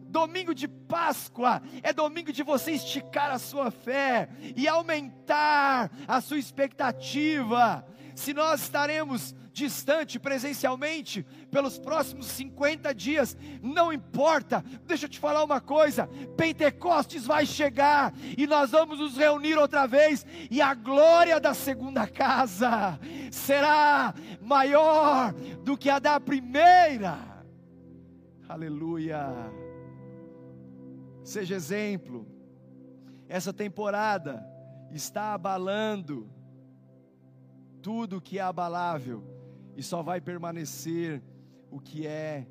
Domingo 0.05 0.55
de 0.55 0.67
Páscoa 0.67 1.61
é 1.83 1.93
domingo 1.93 2.33
de 2.33 2.43
você 2.43 2.73
esticar 2.73 3.31
a 3.31 3.39
sua 3.39 3.71
fé 3.71 4.29
e 4.57 4.67
aumentar 4.67 5.91
a 6.09 6.21
sua 6.21 6.39
expectativa. 6.39 7.85
Se 8.15 8.33
nós 8.33 8.63
estaremos 8.63 9.35
distante 9.55 10.19
presencialmente 10.19 11.25
pelos 11.49 11.79
próximos 11.79 12.27
50 12.27 12.93
dias, 12.93 13.37
não 13.63 13.93
importa, 13.93 14.65
deixa 14.85 15.07
eu 15.07 15.09
te 15.09 15.21
falar 15.21 15.45
uma 15.45 15.61
coisa: 15.61 16.09
Pentecostes 16.37 17.25
vai 17.25 17.47
chegar 17.47 18.13
e 18.37 18.47
nós 18.49 18.73
vamos 18.73 18.99
nos 18.99 19.17
reunir 19.17 19.57
outra 19.57 19.87
vez, 19.87 20.27
e 20.51 20.61
a 20.61 20.75
glória 20.75 21.39
da 21.39 21.55
segunda 21.55 22.07
casa 22.07 22.99
será 23.31 24.13
maior 24.43 25.33
do 25.63 25.79
que 25.79 25.89
a 25.89 26.01
da 26.01 26.19
primeira. 26.19 27.17
Aleluia. 28.49 29.25
Seja 31.23 31.55
exemplo. 31.55 32.27
Essa 33.29 33.53
temporada 33.53 34.45
está 34.91 35.33
abalando 35.33 36.29
tudo 37.81 38.21
que 38.21 38.39
é 38.39 38.43
abalável 38.43 39.34
e 39.77 39.83
só 39.83 40.03
vai 40.03 40.21
permanecer 40.21 41.23
o 41.71 41.81
que 41.81 42.07
é 42.07 42.47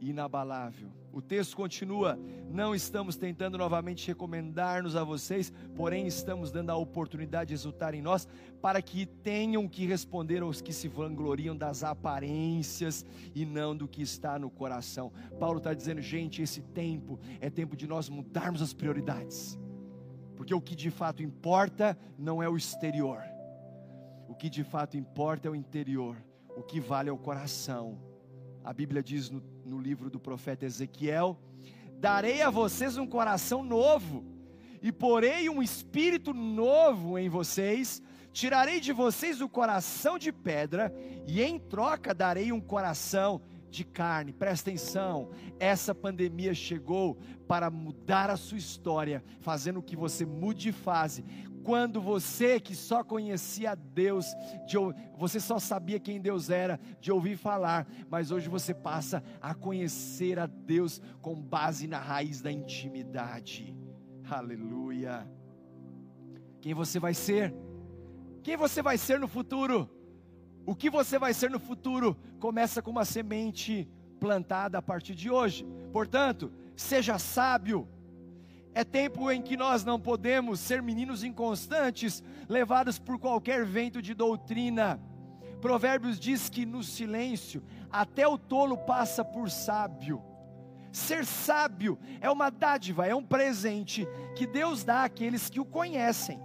inabalável. 0.00 0.90
O 1.12 1.22
texto 1.22 1.56
continua: 1.56 2.18
não 2.50 2.74
estamos 2.74 3.16
tentando 3.16 3.56
novamente 3.56 4.06
recomendar-nos 4.06 4.94
a 4.94 5.02
vocês, 5.02 5.50
porém 5.74 6.06
estamos 6.06 6.50
dando 6.52 6.70
a 6.70 6.76
oportunidade 6.76 7.48
de 7.48 7.54
exultar 7.54 7.94
em 7.94 8.02
nós, 8.02 8.28
para 8.60 8.82
que 8.82 9.06
tenham 9.06 9.66
que 9.66 9.86
responder 9.86 10.42
aos 10.42 10.60
que 10.60 10.72
se 10.72 10.88
vangloriam 10.88 11.56
das 11.56 11.82
aparências 11.82 13.04
e 13.34 13.46
não 13.46 13.74
do 13.74 13.88
que 13.88 14.02
está 14.02 14.38
no 14.38 14.50
coração. 14.50 15.10
Paulo 15.40 15.58
está 15.58 15.72
dizendo, 15.72 16.02
gente, 16.02 16.42
esse 16.42 16.60
tempo 16.60 17.18
é 17.40 17.48
tempo 17.48 17.76
de 17.76 17.86
nós 17.86 18.08
mudarmos 18.10 18.60
as 18.60 18.74
prioridades, 18.74 19.58
porque 20.36 20.54
o 20.54 20.60
que 20.60 20.76
de 20.76 20.90
fato 20.90 21.22
importa 21.22 21.96
não 22.18 22.42
é 22.42 22.48
o 22.48 22.58
exterior, 22.58 23.22
o 24.28 24.34
que 24.34 24.50
de 24.50 24.62
fato 24.62 24.98
importa 24.98 25.48
é 25.48 25.50
o 25.50 25.54
interior 25.54 26.25
o 26.56 26.62
que 26.62 26.80
vale 26.80 27.10
é 27.10 27.12
o 27.12 27.18
coração. 27.18 27.98
A 28.64 28.72
Bíblia 28.72 29.02
diz 29.02 29.30
no, 29.30 29.42
no 29.64 29.78
livro 29.78 30.10
do 30.10 30.18
profeta 30.18 30.64
Ezequiel: 30.64 31.38
Darei 31.98 32.42
a 32.42 32.50
vocês 32.50 32.96
um 32.96 33.06
coração 33.06 33.62
novo, 33.62 34.24
e 34.82 34.90
porei 34.90 35.48
um 35.48 35.62
espírito 35.62 36.32
novo 36.32 37.18
em 37.18 37.28
vocês. 37.28 38.02
Tirarei 38.32 38.80
de 38.80 38.92
vocês 38.92 39.40
o 39.40 39.48
coração 39.48 40.18
de 40.18 40.32
pedra, 40.32 40.92
e 41.26 41.42
em 41.42 41.58
troca 41.58 42.14
darei 42.14 42.52
um 42.52 42.60
coração 42.60 43.40
de 43.70 43.84
carne. 43.84 44.32
Presta 44.32 44.70
atenção, 44.70 45.30
essa 45.58 45.94
pandemia 45.94 46.54
chegou 46.54 47.18
para 47.46 47.70
mudar 47.70 48.30
a 48.30 48.36
sua 48.36 48.58
história, 48.58 49.22
fazendo 49.40 49.82
que 49.82 49.96
você 49.96 50.24
mude 50.24 50.60
de 50.60 50.72
fase. 50.72 51.24
Quando 51.62 52.00
você 52.00 52.60
que 52.60 52.76
só 52.76 53.02
conhecia 53.02 53.74
Deus, 53.74 54.26
de, 54.66 54.76
você 55.18 55.40
só 55.40 55.58
sabia 55.58 55.98
quem 55.98 56.20
Deus 56.20 56.48
era, 56.48 56.78
de 57.00 57.10
ouvir 57.10 57.36
falar, 57.36 57.88
mas 58.08 58.30
hoje 58.30 58.48
você 58.48 58.72
passa 58.72 59.22
a 59.42 59.52
conhecer 59.52 60.38
a 60.38 60.46
Deus 60.46 61.02
com 61.20 61.34
base 61.34 61.88
na 61.88 61.98
raiz 61.98 62.40
da 62.40 62.52
intimidade. 62.52 63.76
Aleluia. 64.30 65.28
Quem 66.60 66.72
você 66.72 67.00
vai 67.00 67.14
ser? 67.14 67.52
Quem 68.42 68.56
você 68.56 68.80
vai 68.80 68.96
ser 68.96 69.18
no 69.18 69.26
futuro? 69.26 69.90
O 70.66 70.74
que 70.74 70.90
você 70.90 71.16
vai 71.16 71.32
ser 71.32 71.48
no 71.48 71.60
futuro 71.60 72.16
começa 72.40 72.82
com 72.82 72.90
uma 72.90 73.04
semente 73.04 73.88
plantada 74.18 74.78
a 74.78 74.82
partir 74.82 75.14
de 75.14 75.30
hoje. 75.30 75.64
Portanto, 75.92 76.52
seja 76.74 77.20
sábio. 77.20 77.88
É 78.74 78.82
tempo 78.82 79.30
em 79.30 79.40
que 79.40 79.56
nós 79.56 79.84
não 79.84 79.98
podemos 79.98 80.58
ser 80.58 80.82
meninos 80.82 81.22
inconstantes, 81.22 82.22
levados 82.48 82.98
por 82.98 83.16
qualquer 83.16 83.64
vento 83.64 84.02
de 84.02 84.12
doutrina. 84.12 85.00
Provérbios 85.60 86.18
diz 86.18 86.48
que 86.48 86.66
no 86.66 86.82
silêncio 86.82 87.62
até 87.90 88.26
o 88.26 88.36
tolo 88.36 88.76
passa 88.76 89.24
por 89.24 89.48
sábio. 89.48 90.20
Ser 90.92 91.24
sábio 91.24 91.98
é 92.20 92.28
uma 92.28 92.50
dádiva, 92.50 93.06
é 93.06 93.14
um 93.14 93.24
presente 93.24 94.06
que 94.34 94.46
Deus 94.46 94.82
dá 94.82 95.04
àqueles 95.04 95.48
que 95.48 95.60
o 95.60 95.64
conhecem, 95.64 96.40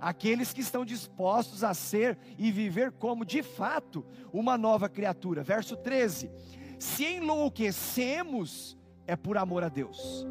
aqueles 0.00 0.52
que 0.52 0.60
estão 0.60 0.84
dispostos 0.84 1.64
a 1.64 1.74
ser 1.74 2.18
e 2.38 2.50
viver 2.50 2.92
como 2.92 3.24
de 3.24 3.42
fato 3.42 4.04
uma 4.32 4.56
nova 4.58 4.88
criatura. 4.88 5.42
Verso 5.42 5.76
13: 5.76 6.30
Se 6.78 7.04
enlouquecemos, 7.04 8.76
é 9.06 9.16
por 9.16 9.36
amor 9.36 9.62
a 9.62 9.68
Deus, 9.68 10.26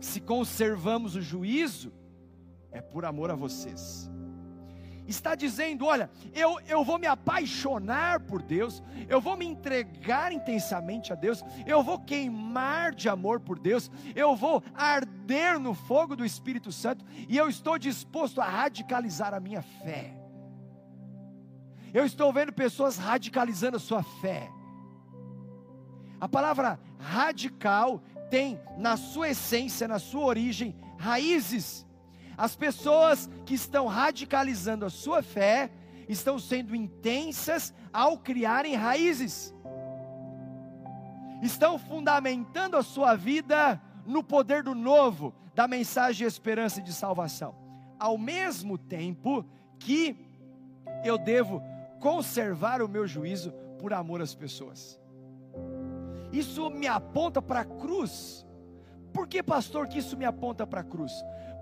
se 0.00 0.20
conservamos 0.20 1.16
o 1.16 1.20
juízo, 1.20 1.92
é 2.70 2.80
por 2.80 3.04
amor 3.04 3.30
a 3.30 3.34
vocês 3.34 4.10
está 5.10 5.34
dizendo: 5.34 5.86
olha, 5.86 6.10
eu, 6.32 6.58
eu 6.66 6.84
vou 6.84 6.98
me 6.98 7.06
apaixonar 7.06 8.20
por 8.20 8.42
Deus, 8.42 8.82
eu 9.08 9.20
vou 9.20 9.36
me 9.36 9.44
entregar 9.44 10.32
intensamente 10.32 11.12
a 11.12 11.16
Deus, 11.16 11.44
eu 11.66 11.82
vou 11.82 11.98
queimar 11.98 12.94
de 12.94 13.08
amor 13.08 13.40
por 13.40 13.58
Deus, 13.58 13.90
eu 14.14 14.34
vou 14.34 14.62
arder 14.74 15.58
no 15.58 15.74
fogo 15.74 16.16
do 16.16 16.24
Espírito 16.24 16.72
Santo, 16.72 17.04
e 17.28 17.36
eu 17.36 17.48
estou 17.48 17.78
disposto 17.78 18.40
a 18.40 18.44
radicalizar 18.44 19.34
a 19.34 19.40
minha 19.40 19.62
fé. 19.62 20.16
Eu 21.92 22.04
estou 22.04 22.32
vendo 22.32 22.52
pessoas 22.52 22.96
radicalizando 22.96 23.76
a 23.76 23.80
sua 23.80 24.02
fé. 24.02 24.48
A 26.20 26.28
palavra 26.28 26.78
radical 26.98 28.00
tem 28.30 28.60
na 28.78 28.96
sua 28.96 29.30
essência, 29.30 29.88
na 29.88 29.98
sua 29.98 30.24
origem, 30.24 30.76
raízes 30.98 31.84
as 32.36 32.56
pessoas 32.56 33.28
que 33.44 33.54
estão 33.54 33.86
radicalizando 33.86 34.84
a 34.84 34.90
sua 34.90 35.22
fé 35.22 35.70
estão 36.08 36.38
sendo 36.38 36.74
intensas 36.74 37.72
ao 37.92 38.18
criarem 38.18 38.74
raízes, 38.74 39.54
estão 41.42 41.78
fundamentando 41.78 42.76
a 42.76 42.82
sua 42.82 43.14
vida 43.14 43.80
no 44.06 44.22
poder 44.22 44.62
do 44.62 44.74
novo, 44.74 45.34
da 45.54 45.68
mensagem 45.68 46.18
de 46.18 46.24
esperança 46.24 46.80
e 46.80 46.82
de 46.82 46.92
salvação, 46.92 47.54
ao 47.98 48.18
mesmo 48.18 48.76
tempo 48.76 49.44
que 49.78 50.16
eu 51.04 51.16
devo 51.16 51.62
conservar 52.00 52.82
o 52.82 52.88
meu 52.88 53.06
juízo 53.06 53.52
por 53.78 53.92
amor 53.92 54.20
às 54.20 54.34
pessoas. 54.34 55.00
Isso 56.32 56.70
me 56.70 56.86
aponta 56.86 57.42
para 57.42 57.60
a 57.60 57.64
cruz. 57.64 58.46
Por 59.12 59.26
que, 59.26 59.42
pastor, 59.42 59.88
que 59.88 59.98
isso 59.98 60.16
me 60.16 60.24
aponta 60.24 60.66
para 60.66 60.80
a 60.80 60.84
cruz? 60.84 61.12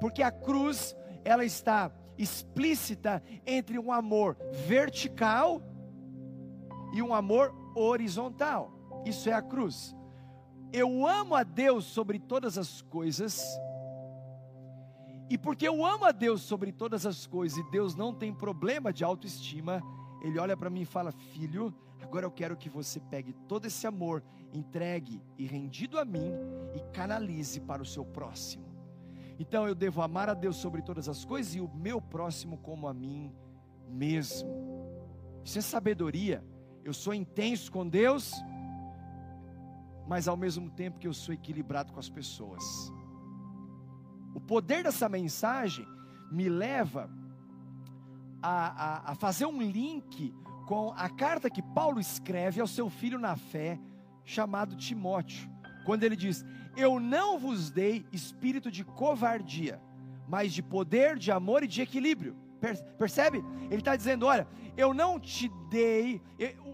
Porque 0.00 0.22
a 0.22 0.30
cruz 0.30 0.96
ela 1.24 1.44
está 1.44 1.92
explícita 2.16 3.22
entre 3.46 3.78
um 3.78 3.92
amor 3.92 4.36
vertical 4.66 5.62
e 6.92 7.00
um 7.02 7.14
amor 7.14 7.54
horizontal. 7.74 8.72
Isso 9.04 9.28
é 9.28 9.32
a 9.32 9.42
cruz. 9.42 9.94
Eu 10.72 11.06
amo 11.06 11.34
a 11.34 11.42
Deus 11.42 11.84
sobre 11.84 12.18
todas 12.18 12.58
as 12.58 12.82
coisas. 12.82 13.42
E 15.30 15.38
porque 15.38 15.68
eu 15.68 15.84
amo 15.84 16.04
a 16.04 16.12
Deus 16.12 16.42
sobre 16.42 16.72
todas 16.72 17.06
as 17.06 17.26
coisas 17.26 17.58
e 17.58 17.70
Deus 17.70 17.94
não 17.94 18.12
tem 18.12 18.32
problema 18.34 18.92
de 18.92 19.04
autoestima, 19.04 19.82
ele 20.22 20.38
olha 20.38 20.56
para 20.56 20.70
mim 20.70 20.82
e 20.82 20.86
fala: 20.86 21.12
"Filho, 21.12 21.74
agora 22.02 22.24
eu 22.24 22.30
quero 22.30 22.56
que 22.56 22.68
você 22.68 22.98
pegue 22.98 23.32
todo 23.46 23.66
esse 23.66 23.86
amor, 23.86 24.22
entregue 24.52 25.22
e 25.36 25.46
rendido 25.46 25.98
a 25.98 26.04
mim 26.04 26.32
e 26.74 26.80
canalize 26.92 27.60
para 27.60 27.82
o 27.82 27.86
seu 27.86 28.04
próximo". 28.04 28.67
Então 29.38 29.66
eu 29.66 29.74
devo 29.74 30.02
amar 30.02 30.28
a 30.28 30.34
Deus 30.34 30.56
sobre 30.56 30.82
todas 30.82 31.08
as 31.08 31.24
coisas 31.24 31.54
e 31.54 31.60
o 31.60 31.68
meu 31.68 32.00
próximo 32.00 32.58
como 32.58 32.88
a 32.88 32.94
mim 32.94 33.32
mesmo. 33.88 34.48
Isso 35.44 35.58
é 35.58 35.62
sabedoria. 35.62 36.44
Eu 36.84 36.92
sou 36.92 37.14
intenso 37.14 37.70
com 37.70 37.88
Deus, 37.88 38.32
mas 40.06 40.26
ao 40.26 40.36
mesmo 40.36 40.70
tempo 40.70 40.98
que 40.98 41.06
eu 41.06 41.14
sou 41.14 41.32
equilibrado 41.32 41.92
com 41.92 42.00
as 42.00 42.08
pessoas. 42.08 42.64
O 44.34 44.40
poder 44.40 44.82
dessa 44.82 45.08
mensagem 45.08 45.86
me 46.30 46.48
leva 46.48 47.10
a, 48.42 49.10
a, 49.10 49.12
a 49.12 49.14
fazer 49.14 49.46
um 49.46 49.60
link 49.60 50.34
com 50.66 50.92
a 50.96 51.08
carta 51.08 51.48
que 51.48 51.62
Paulo 51.62 51.98
escreve 51.98 52.60
ao 52.60 52.66
seu 52.66 52.90
filho 52.90 53.18
na 53.18 53.36
fé, 53.36 53.78
chamado 54.24 54.76
Timóteo, 54.76 55.48
quando 55.86 56.04
ele 56.04 56.16
diz: 56.16 56.44
eu 56.78 57.00
não 57.00 57.38
vos 57.38 57.70
dei 57.70 58.06
espírito 58.12 58.70
de 58.70 58.84
covardia, 58.84 59.80
mas 60.28 60.52
de 60.52 60.62
poder, 60.62 61.18
de 61.18 61.32
amor 61.32 61.64
e 61.64 61.66
de 61.66 61.82
equilíbrio. 61.82 62.36
Percebe? 62.96 63.44
Ele 63.64 63.80
está 63.80 63.96
dizendo: 63.96 64.26
olha, 64.26 64.46
eu 64.76 64.94
não 64.94 65.18
te 65.18 65.50
dei, 65.68 66.22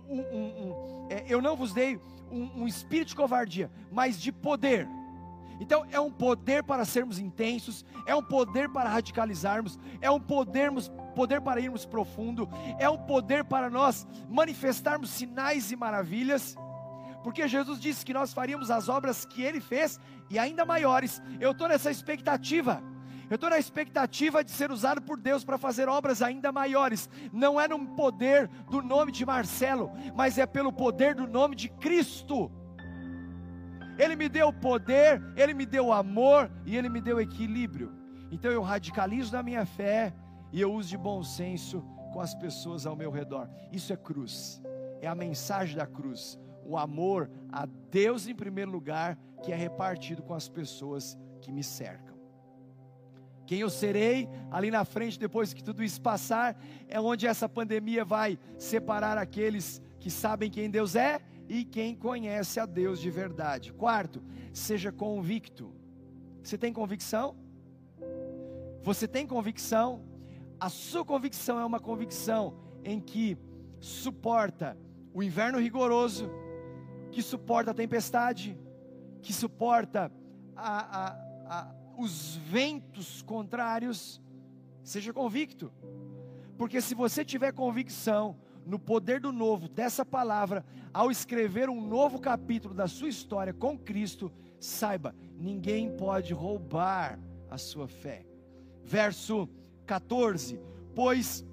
um, 0.09 0.21
um, 0.21 0.21
um, 0.21 1.07
é, 1.09 1.25
eu 1.27 1.41
não 1.41 1.57
vos 1.57 1.73
dei 1.73 1.99
um, 2.31 2.67
espírito 2.67 3.09
de 3.09 3.17
covardia, 3.17 3.71
mas 3.91 4.21
de 4.21 4.31
poder. 4.31 4.87
Então 5.61 5.87
é 5.91 6.01
um 6.01 6.11
poder 6.11 6.65
para 6.65 6.85
sermos 6.85 7.19
intensos, 7.19 7.85
é 8.07 8.15
um 8.15 8.23
poder 8.23 8.69
para 8.69 8.91
radicalizarmos, 8.91 9.79
é 10.01 10.11
um 10.11 10.21
podermos, 10.21 10.91
poder 11.15 11.41
para 11.41 11.61
irmos 11.61 11.87
profundo, 11.87 12.49
é 12.79 12.91
um 12.91 12.99
poder 12.99 13.45
para 13.45 13.71
nós 13.71 14.07
manifestarmos 14.29 15.11
sinais 15.11 15.71
e 15.71 15.77
maravilhas 15.77 16.57
porque 17.25 17.49
Jesus 17.49 17.81
disse 17.81 18.05
que 18.05 18.13
nós 18.13 18.35
faríamos 18.35 18.71
as 18.71 18.87
obras 18.87 19.25
que 19.25 19.43
ele 19.43 19.59
fez 19.59 19.99
e 20.29 20.39
ainda 20.39 20.63
maiores. 20.67 21.23
Eu 21.41 21.53
estou 21.53 21.67
nessa 21.67 21.91
expectativa. 21.91 22.83
Eu 23.31 23.37
estou 23.37 23.49
na 23.49 23.59
expectativa 23.59 24.45
de 24.45 24.51
ser 24.51 24.71
usado 24.71 25.01
por 25.01 25.19
Deus 25.19 25.43
para 25.43 25.57
fazer 25.57 25.89
obras 25.89 26.21
ainda 26.21 26.53
maiores. 26.53 27.09
Não 27.33 27.59
é 27.59 27.67
no 27.67 27.79
poder 27.97 28.47
do 28.71 28.83
nome 28.83 29.11
de 29.11 29.25
Marcelo, 29.25 29.91
mas 30.15 30.37
é 30.37 30.45
pelo 30.45 30.71
poder 30.71 31.15
do 31.15 31.27
nome 31.27 31.57
de 31.57 31.71
Cristo. 31.71 32.53
Ele 33.99 34.17
me 34.17 34.29
deu 34.29 34.53
poder, 34.53 35.23
Ele 35.35 35.55
me 35.55 35.65
deu 35.65 35.95
amor 35.95 36.51
e 36.67 36.77
Ele 36.77 36.91
me 36.91 37.01
deu 37.01 37.19
equilíbrio. 37.19 37.91
Então 38.31 38.51
eu 38.51 38.61
radicalizo 38.61 39.33
na 39.33 39.43
minha 39.43 39.65
fé 39.65 40.13
e 40.53 40.61
eu 40.61 40.71
uso 40.71 40.91
de 40.91 40.99
bom 40.99 41.23
senso 41.23 41.81
com 42.13 42.21
as 42.21 42.35
pessoas 42.35 42.85
ao 42.85 42.95
meu 42.95 43.11
redor. 43.11 43.49
Isso 43.73 43.95
é 43.95 43.97
cruz, 43.97 44.61
é 45.01 45.09
a 45.09 45.15
mensagem 45.15 45.75
da 45.75 45.87
cruz 45.87 46.39
o 46.67 46.77
amor 46.77 47.31
a 47.51 47.67
Deus 47.67 48.27
em 48.27 48.35
primeiro 48.35 48.71
lugar, 48.71 49.19
que 49.43 49.53
é 49.53 49.57
repartido 49.57 50.23
com 50.23 50.35
as 50.35 50.49
pessoas 50.49 51.17
que 51.41 51.53
me 51.53 51.63
cercam. 51.63 52.15
Quem 53.47 53.61
eu 53.61 53.69
serei 53.69 54.29
ali 54.51 54.71
na 54.71 54.85
frente, 54.85 55.19
depois 55.19 55.53
que 55.53 55.63
tudo 55.63 55.83
isso 55.83 56.01
passar, 56.01 56.59
é 56.89 56.99
onde 56.99 57.27
essa 57.27 57.49
pandemia 57.49 58.05
vai 58.05 58.39
separar 58.57 59.19
aqueles 59.19 59.83
que 60.01 60.11
sabem 60.11 60.51
quem 60.51 60.71
Deus 60.71 60.97
é 60.97 61.21
e 61.49 61.65
quem 61.65 61.95
conhece 61.95 62.59
a 62.59 62.65
Deus 62.65 62.99
de 62.99 63.11
verdade. 63.11 63.73
Quarto, 63.73 64.23
seja 64.53 64.91
convicto. 64.91 65.75
Você 66.43 66.57
tem 66.57 66.73
convicção? 66.73 67.37
Você 68.83 69.07
tem 69.07 69.27
convicção? 69.27 70.03
A 70.59 70.71
sua 70.71 71.05
convicção 71.05 71.59
é 71.59 71.65
uma 71.65 71.81
convicção 71.81 72.55
em 72.83 73.01
que 73.01 73.37
suporta 73.79 74.77
o 75.13 75.23
inverno 75.23 75.59
rigoroso, 75.59 76.31
que 77.15 77.23
suporta 77.23 77.71
a 77.71 77.75
tempestade, 77.75 78.59
que 79.23 79.33
suporta 79.33 80.11
a, 80.57 80.99
a, 80.99 81.13
a, 81.47 81.75
os 81.97 82.35
ventos 82.37 83.23
contrários, 83.23 84.21
seja 84.83 85.13
convicto, 85.13 85.73
porque 86.59 86.81
se 86.81 86.95
você 86.95 87.25
tiver 87.25 87.53
convicção 87.53 88.37
no 88.67 88.79
poder 88.79 89.21
do 89.21 89.31
novo, 89.31 89.69
dessa 89.69 90.05
palavra, 90.05 90.65
ao 90.93 91.11
escrever 91.11 91.69
um 91.69 91.81
novo 91.81 92.19
capítulo 92.19 92.75
da 92.75 92.89
sua 92.89 93.09
história 93.09 93.53
com 93.53 93.79
Cristo, 93.79 94.33
saiba, 94.59 95.15
ninguém 95.39 95.97
pode 95.97 96.35
roubar 96.35 97.19
a 97.49 97.59
sua 97.59 97.87
fé. 97.87 98.27
Verso 98.83 99.49
14: 99.87 100.61
Pois 100.95 101.45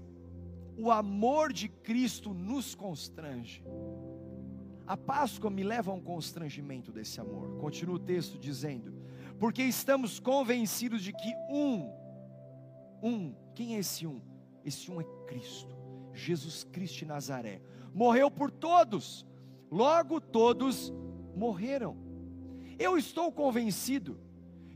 o 0.77 0.89
amor 0.89 1.53
de 1.53 1.69
Cristo 1.69 2.33
nos 2.33 2.73
constrange. 2.73 3.63
A 4.85 4.97
Páscoa 4.97 5.49
me 5.49 5.63
leva 5.63 5.91
a 5.91 5.93
um 5.93 6.01
constrangimento 6.01 6.91
desse 6.91 7.19
amor. 7.21 7.57
Continua 7.59 7.95
o 7.95 7.99
texto 7.99 8.37
dizendo: 8.37 8.93
Porque 9.39 9.63
estamos 9.63 10.19
convencidos 10.19 11.03
de 11.03 11.13
que 11.13 11.33
um, 11.49 11.89
um, 13.01 13.35
quem 13.55 13.75
é 13.75 13.79
esse 13.79 14.05
um? 14.05 14.21
Esse 14.63 14.91
um 14.91 15.01
é 15.01 15.05
Cristo, 15.27 15.75
Jesus 16.13 16.63
Cristo 16.63 16.99
de 16.99 17.05
Nazaré. 17.05 17.61
Morreu 17.93 18.29
por 18.29 18.51
todos, 18.51 19.25
logo 19.69 20.19
todos 20.21 20.93
morreram. 21.35 21.97
Eu 22.77 22.97
estou 22.97 23.31
convencido, 23.31 24.19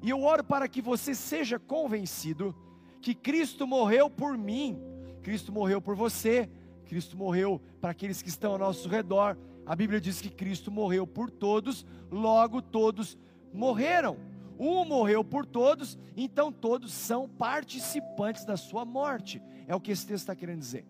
e 0.02 0.10
eu 0.10 0.24
oro 0.24 0.44
para 0.44 0.68
que 0.68 0.82
você 0.82 1.16
seja 1.16 1.60
convencido, 1.60 2.56
que 3.02 3.14
Cristo 3.14 3.68
morreu 3.68 4.10
por 4.10 4.38
mim, 4.38 4.80
Cristo 5.22 5.52
morreu 5.52 5.82
por 5.82 5.96
você, 5.96 6.50
Cristo 6.86 7.18
morreu 7.18 7.62
para 7.82 7.92
aqueles 7.92 8.22
que 8.22 8.30
estão 8.30 8.54
ao 8.54 8.60
nosso 8.60 8.88
redor. 8.88 9.38
A 9.66 9.76
Bíblia 9.76 10.00
diz 10.00 10.22
que 10.22 10.30
Cristo 10.30 10.72
morreu 10.72 11.08
por 11.08 11.32
todos, 11.32 11.86
logo 12.12 12.62
todos 12.62 13.18
morreram. 13.52 14.18
Um 14.58 14.86
morreu 14.86 15.24
por 15.24 15.46
todos, 15.46 15.98
então 16.16 16.52
todos 16.52 16.94
são 16.94 17.28
participantes 17.28 18.46
da 18.46 18.56
sua 18.56 18.86
morte. 18.86 19.42
É 19.68 19.76
o 19.76 19.82
que 19.82 19.92
esse 19.92 20.06
texto 20.06 20.24
está 20.24 20.36
querendo 20.36 20.60
dizer. 20.60 20.86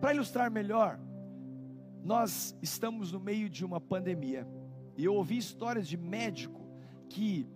Para 0.00 0.12
ilustrar 0.12 0.50
melhor, 0.50 0.98
nós 2.04 2.54
estamos 2.60 3.12
no 3.12 3.20
meio 3.20 3.48
de 3.48 3.64
uma 3.64 3.80
pandemia. 3.80 4.46
E 4.96 5.04
eu 5.04 5.14
ouvi 5.14 5.38
histórias 5.38 5.88
de 5.88 5.96
médico 5.96 6.60
que, 7.08 7.46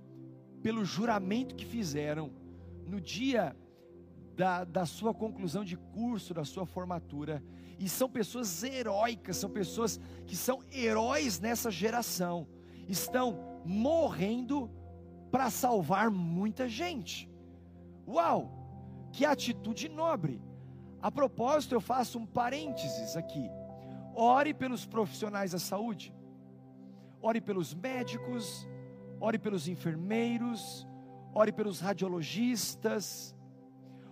pelo 0.63 0.85
juramento 0.85 1.55
que 1.55 1.67
fizeram, 1.67 2.31
no 2.87 3.01
dia 3.01 3.55
da, 4.41 4.65
da 4.65 4.87
sua 4.87 5.13
conclusão 5.13 5.63
de 5.63 5.77
curso, 5.77 6.33
da 6.33 6.47
sua 6.47 6.65
formatura, 6.65 7.45
e 7.79 7.87
são 7.91 8.09
pessoas 8.09 8.63
heróicas, 8.63 9.37
são 9.37 9.51
pessoas 9.51 10.01
que 10.27 10.35
são 10.35 10.63
heróis 10.73 11.39
nessa 11.39 11.71
geração, 11.71 12.49
estão 12.89 13.39
morrendo 13.67 14.71
para 15.31 15.51
salvar 15.51 16.11
muita 16.11 16.67
gente. 16.67 17.31
Uau! 18.09 18.51
Que 19.13 19.27
atitude 19.27 19.91
nobre! 19.91 20.41
A 21.03 21.11
propósito, 21.13 21.75
eu 21.75 21.81
faço 21.83 22.19
um 22.19 22.25
parênteses 22.25 23.19
aqui. 23.19 23.47
Ore 24.15 24.55
pelos 24.55 24.87
profissionais 24.87 25.53
da 25.53 25.59
saúde, 25.59 26.15
ore 27.21 27.43
pelos 27.43 27.75
médicos, 27.75 28.67
ore 29.21 29.39
pelos 29.39 29.69
enfermeiros, 29.69 30.89
ore 31.35 31.53
pelos 31.53 31.79
radiologistas, 31.79 33.37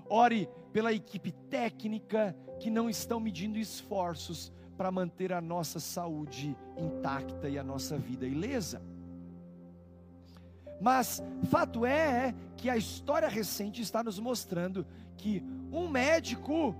ore 0.08 0.48
pela 0.72 0.92
equipe 0.92 1.32
técnica 1.32 2.36
que 2.58 2.70
não 2.70 2.88
estão 2.88 3.20
medindo 3.20 3.58
esforços 3.58 4.52
para 4.76 4.90
manter 4.90 5.32
a 5.32 5.40
nossa 5.40 5.80
saúde 5.80 6.56
intacta 6.76 7.48
e 7.48 7.58
a 7.58 7.64
nossa 7.64 7.96
vida 7.96 8.26
ilesa. 8.26 8.80
Mas 10.80 11.22
fato 11.50 11.84
é 11.84 12.34
que 12.56 12.70
a 12.70 12.76
história 12.76 13.28
recente 13.28 13.82
está 13.82 14.02
nos 14.02 14.18
mostrando 14.18 14.86
que 15.16 15.42
um 15.72 15.88
médico, 15.88 16.74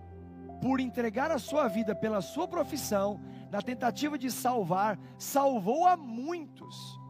por 0.62 0.78
entregar 0.78 1.30
a 1.30 1.38
sua 1.38 1.66
vida 1.66 1.94
pela 1.94 2.20
sua 2.20 2.46
profissão, 2.46 3.20
na 3.50 3.60
tentativa 3.60 4.16
de 4.16 4.30
salvar, 4.30 4.98
salvou 5.18 5.86
a 5.86 5.96
muitos. 5.96 7.00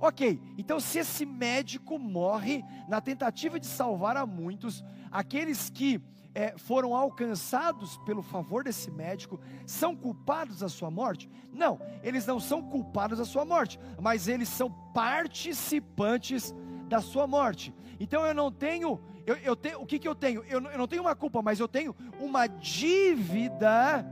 Ok, 0.00 0.40
então 0.56 0.78
se 0.78 1.00
esse 1.00 1.26
médico 1.26 1.98
morre 1.98 2.64
na 2.88 3.00
tentativa 3.00 3.58
de 3.58 3.66
salvar 3.66 4.16
a 4.16 4.24
muitos, 4.24 4.84
aqueles 5.10 5.70
que 5.70 6.00
é, 6.34 6.56
foram 6.56 6.94
alcançados 6.94 7.98
pelo 7.98 8.22
favor 8.22 8.62
desse 8.62 8.92
médico 8.92 9.40
são 9.66 9.96
culpados 9.96 10.60
da 10.60 10.68
sua 10.68 10.88
morte? 10.88 11.28
Não, 11.52 11.80
eles 12.00 12.24
não 12.26 12.38
são 12.38 12.62
culpados 12.62 13.18
da 13.18 13.24
sua 13.24 13.44
morte, 13.44 13.80
mas 14.00 14.28
eles 14.28 14.48
são 14.48 14.70
participantes 14.94 16.54
da 16.88 17.00
sua 17.00 17.26
morte. 17.26 17.74
Então 17.98 18.24
eu 18.24 18.32
não 18.32 18.52
tenho, 18.52 19.00
eu, 19.26 19.34
eu 19.38 19.56
tenho, 19.56 19.80
o 19.80 19.86
que, 19.86 19.98
que 19.98 20.06
eu 20.06 20.14
tenho? 20.14 20.44
Eu, 20.44 20.62
eu 20.62 20.78
não 20.78 20.86
tenho 20.86 21.02
uma 21.02 21.16
culpa, 21.16 21.42
mas 21.42 21.58
eu 21.58 21.66
tenho 21.66 21.94
uma 22.20 22.46
dívida 22.46 24.06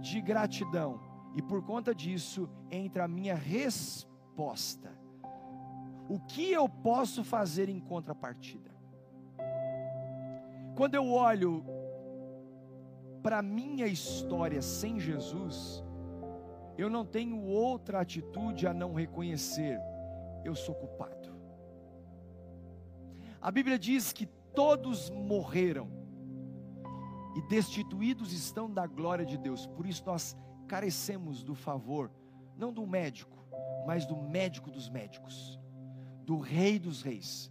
de 0.00 0.20
gratidão. 0.20 1.00
E 1.34 1.42
por 1.42 1.60
conta 1.62 1.92
disso 1.92 2.48
entra 2.70 3.04
a 3.04 3.08
minha 3.08 3.34
resposta. 4.36 4.92
O 6.08 6.20
que 6.20 6.52
eu 6.52 6.68
posso 6.68 7.24
fazer 7.24 7.68
em 7.68 7.80
contrapartida? 7.80 8.70
Quando 10.76 10.94
eu 10.94 11.10
olho 11.10 11.64
para 13.22 13.38
a 13.38 13.42
minha 13.42 13.86
história 13.86 14.60
sem 14.60 15.00
Jesus, 15.00 15.82
eu 16.76 16.90
não 16.90 17.04
tenho 17.04 17.42
outra 17.42 18.00
atitude 18.00 18.66
a 18.66 18.74
não 18.74 18.92
reconhecer, 18.92 19.80
eu 20.44 20.54
sou 20.54 20.74
culpado. 20.74 21.34
A 23.40 23.50
Bíblia 23.50 23.78
diz 23.78 24.12
que 24.12 24.26
todos 24.54 25.08
morreram 25.10 25.88
e 27.34 27.42
destituídos 27.48 28.32
estão 28.32 28.70
da 28.70 28.86
glória 28.86 29.24
de 29.24 29.38
Deus, 29.38 29.66
por 29.66 29.86
isso 29.86 30.04
nós 30.04 30.36
carecemos 30.68 31.42
do 31.42 31.54
favor, 31.54 32.10
não 32.56 32.72
do 32.72 32.86
médico, 32.86 33.35
mas 33.86 34.04
do 34.06 34.16
médico 34.16 34.70
dos 34.70 34.88
médicos, 34.88 35.58
do 36.24 36.38
Rei 36.38 36.78
dos 36.78 37.02
Reis, 37.02 37.50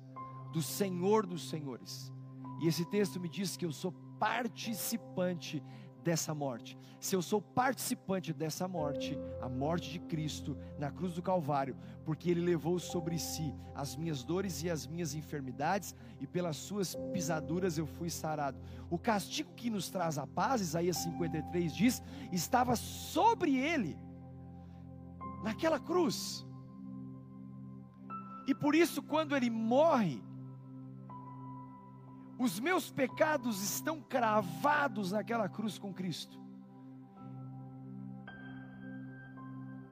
do 0.52 0.62
Senhor 0.62 1.26
dos 1.26 1.50
Senhores 1.50 2.12
e 2.60 2.68
esse 2.68 2.86
texto 2.86 3.20
me 3.20 3.28
diz 3.28 3.58
que 3.58 3.66
eu 3.66 3.72
sou 3.72 3.92
participante 4.20 5.64
dessa 6.04 6.34
morte. 6.36 6.78
Se 7.00 7.16
eu 7.16 7.22
sou 7.22 7.42
participante 7.42 8.32
dessa 8.32 8.68
morte, 8.68 9.18
a 9.42 9.50
morte 9.50 9.92
de 9.92 10.00
Cristo 10.00 10.58
na 10.78 10.92
cruz 10.92 11.14
do 11.14 11.22
Calvário, 11.22 11.76
porque 12.04 12.30
Ele 12.30 12.42
levou 12.42 12.80
sobre 12.80 13.18
si 13.20 13.54
as 13.74 13.96
minhas 13.96 14.24
dores 14.24 14.64
e 14.64 14.70
as 14.70 14.86
minhas 14.88 15.16
enfermidades, 15.16 15.96
e 16.20 16.28
pelas 16.28 16.58
suas 16.58 16.96
pisaduras 17.12 17.78
eu 17.78 17.86
fui 17.86 18.10
sarado. 18.10 18.60
O 18.90 18.98
castigo 18.98 19.52
que 19.56 19.70
nos 19.70 19.90
traz 19.90 20.18
a 20.18 20.28
paz, 20.28 20.62
Isaías 20.62 20.98
53 20.98 21.76
diz, 21.76 22.04
estava 22.32 22.76
sobre 22.76 23.58
Ele, 23.58 23.98
naquela 25.46 25.80
cruz. 25.80 26.44
E 28.48 28.56
por 28.56 28.74
isso, 28.74 29.02
quando 29.04 29.36
Ele 29.36 29.50
morre, 29.50 30.24
os 32.40 32.60
meus 32.60 32.92
pecados 32.92 33.62
estão 33.62 34.02
cravados 34.02 35.12
naquela 35.12 35.48
cruz 35.48 35.78
com 35.78 35.94
Cristo. 35.94 36.40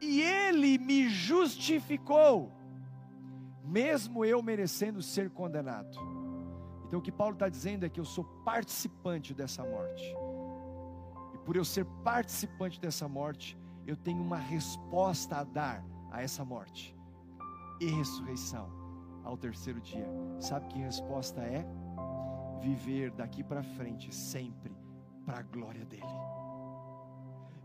E 0.02 0.22
Ele 0.22 0.80
me 0.80 1.08
justificou, 1.08 2.52
mesmo 3.64 4.26
eu 4.26 4.42
merecendo 4.42 5.04
ser 5.04 5.30
condenado. 5.30 5.98
Então 6.86 7.00
o 7.00 7.02
que 7.02 7.12
Paulo 7.12 7.36
está 7.36 7.48
dizendo 7.48 7.86
é 7.86 7.90
que 7.90 8.00
eu 8.00 8.06
sou 8.06 8.24
participante 8.44 9.36
dessa 9.36 9.64
morte. 9.64 10.04
E 11.34 11.38
por 11.46 11.56
eu 11.56 11.64
ser 11.64 11.86
participante 12.04 12.82
dessa 12.82 13.08
morte, 13.08 13.58
eu 13.86 13.96
tenho 13.96 14.22
uma 14.22 14.38
resposta 14.38 15.38
a 15.38 15.44
dar 15.44 15.84
a 16.12 16.22
essa 16.22 16.44
morte 16.46 16.96
e 17.80 17.86
ressurreição 17.88 18.70
ao 19.24 19.38
terceiro 19.38 19.82
dia. 19.82 20.08
Sabe 20.40 20.68
que 20.68 20.80
resposta 20.80 21.42
é? 21.42 21.66
viver 22.64 23.12
daqui 23.12 23.44
para 23.44 23.62
frente 23.62 24.16
sempre 24.16 24.74
para 25.26 25.40
a 25.40 25.42
glória 25.42 25.84
dele. 25.86 26.04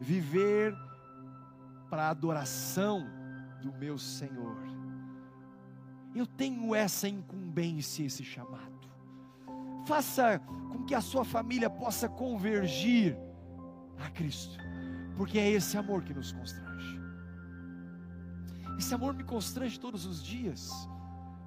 Viver 0.00 0.74
para 1.88 2.06
a 2.06 2.10
adoração 2.10 3.06
do 3.62 3.72
meu 3.72 3.96
Senhor. 3.96 4.56
Eu 6.14 6.26
tenho 6.26 6.74
essa 6.74 7.08
incumbência, 7.08 8.04
esse 8.04 8.24
chamado. 8.24 8.88
Faça 9.86 10.40
com 10.70 10.84
que 10.84 10.94
a 10.94 11.00
sua 11.00 11.24
família 11.24 11.70
possa 11.70 12.08
convergir 12.08 13.16
a 14.04 14.10
Cristo, 14.10 14.58
porque 15.18 15.38
é 15.38 15.50
esse 15.50 15.76
amor 15.76 16.02
que 16.02 16.14
nos 16.14 16.32
constrange. 16.32 16.98
Esse 18.78 18.94
amor 18.94 19.12
me 19.12 19.24
constrange 19.24 19.78
todos 19.78 20.06
os 20.06 20.22
dias, 20.22 20.70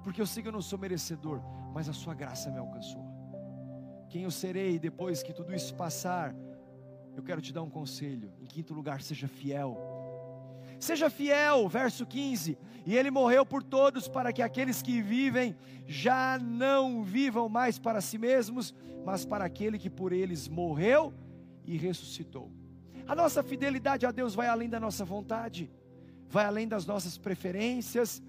porque 0.04 0.20
eu 0.20 0.26
sei 0.26 0.42
que 0.42 0.48
eu 0.48 0.52
não 0.52 0.62
sou 0.62 0.78
merecedor, 0.78 1.40
mas 1.74 1.88
a 1.88 1.92
sua 1.92 2.14
graça 2.14 2.50
me 2.50 2.58
alcançou 2.58 3.12
quem 4.12 4.24
eu 4.24 4.30
serei 4.30 4.78
depois 4.78 5.22
que 5.22 5.32
tudo 5.32 5.54
isso 5.54 5.74
passar, 5.74 6.36
eu 7.16 7.22
quero 7.22 7.40
te 7.40 7.50
dar 7.50 7.62
um 7.62 7.70
conselho. 7.70 8.30
Em 8.42 8.44
quinto 8.44 8.74
lugar, 8.74 9.00
seja 9.00 9.26
fiel. 9.26 9.74
Seja 10.78 11.08
fiel, 11.08 11.66
verso 11.66 12.04
15. 12.04 12.58
E 12.84 12.94
ele 12.94 13.10
morreu 13.10 13.46
por 13.46 13.62
todos, 13.62 14.08
para 14.08 14.30
que 14.30 14.42
aqueles 14.42 14.82
que 14.82 15.00
vivem 15.00 15.56
já 15.86 16.38
não 16.38 17.02
vivam 17.02 17.48
mais 17.48 17.78
para 17.78 18.02
si 18.02 18.18
mesmos, 18.18 18.74
mas 19.02 19.24
para 19.24 19.46
aquele 19.46 19.78
que 19.78 19.88
por 19.88 20.12
eles 20.12 20.46
morreu 20.46 21.14
e 21.64 21.78
ressuscitou. 21.78 22.52
A 23.06 23.14
nossa 23.14 23.42
fidelidade 23.42 24.06
a 24.06 24.10
Deus 24.10 24.34
vai 24.34 24.46
além 24.46 24.68
da 24.68 24.78
nossa 24.78 25.04
vontade, 25.04 25.70
vai 26.28 26.44
além 26.44 26.66
das 26.66 26.86
nossas 26.86 27.18
preferências. 27.18 28.22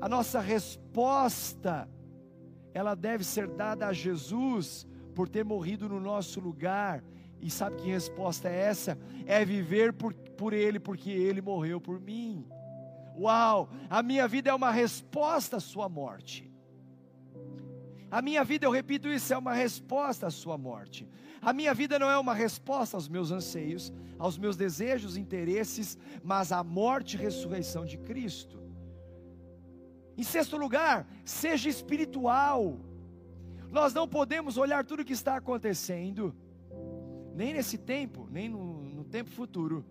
A 0.00 0.08
nossa 0.08 0.40
resposta, 0.40 1.88
ela 2.72 2.94
deve 2.94 3.24
ser 3.24 3.48
dada 3.48 3.86
a 3.86 3.92
Jesus 3.92 4.86
por 5.14 5.28
ter 5.28 5.44
morrido 5.44 5.88
no 5.88 6.00
nosso 6.00 6.40
lugar. 6.40 7.02
E 7.40 7.50
sabe 7.50 7.76
que 7.76 7.88
resposta 7.90 8.48
é 8.48 8.56
essa? 8.56 8.98
É 9.26 9.44
viver 9.44 9.92
por, 9.92 10.12
por 10.12 10.52
Ele, 10.52 10.78
porque 10.78 11.10
Ele 11.10 11.40
morreu 11.40 11.80
por 11.80 12.00
mim. 12.00 12.46
Uau! 13.18 13.68
A 13.88 14.02
minha 14.02 14.28
vida 14.28 14.50
é 14.50 14.54
uma 14.54 14.70
resposta 14.70 15.56
à 15.56 15.60
Sua 15.60 15.88
morte. 15.88 16.50
A 18.10 18.20
minha 18.20 18.42
vida, 18.42 18.66
eu 18.66 18.70
repito 18.70 19.08
isso, 19.08 19.32
é 19.32 19.38
uma 19.38 19.54
resposta 19.54 20.26
à 20.26 20.30
Sua 20.30 20.58
morte. 20.58 21.08
A 21.42 21.52
minha 21.52 21.72
vida 21.72 21.98
não 21.98 22.10
é 22.10 22.18
uma 22.18 22.34
resposta 22.34 22.96
aos 22.96 23.08
meus 23.08 23.30
anseios, 23.30 23.92
aos 24.18 24.36
meus 24.36 24.56
desejos, 24.56 25.16
interesses, 25.16 25.96
mas 26.22 26.52
à 26.52 26.62
morte 26.62 27.14
e 27.14 27.18
ressurreição 27.18 27.84
de 27.86 27.96
Cristo. 27.96 28.60
Em 30.16 30.22
sexto 30.22 30.58
lugar, 30.58 31.06
seja 31.24 31.68
espiritual. 31.68 32.78
Nós 33.70 33.94
não 33.94 34.06
podemos 34.06 34.58
olhar 34.58 34.84
tudo 34.84 35.00
o 35.00 35.04
que 35.04 35.14
está 35.14 35.36
acontecendo 35.36 36.34
nem 37.34 37.54
nesse 37.54 37.78
tempo, 37.78 38.28
nem 38.30 38.48
no, 38.48 38.82
no 38.82 39.04
tempo 39.04 39.30
futuro, 39.30 39.82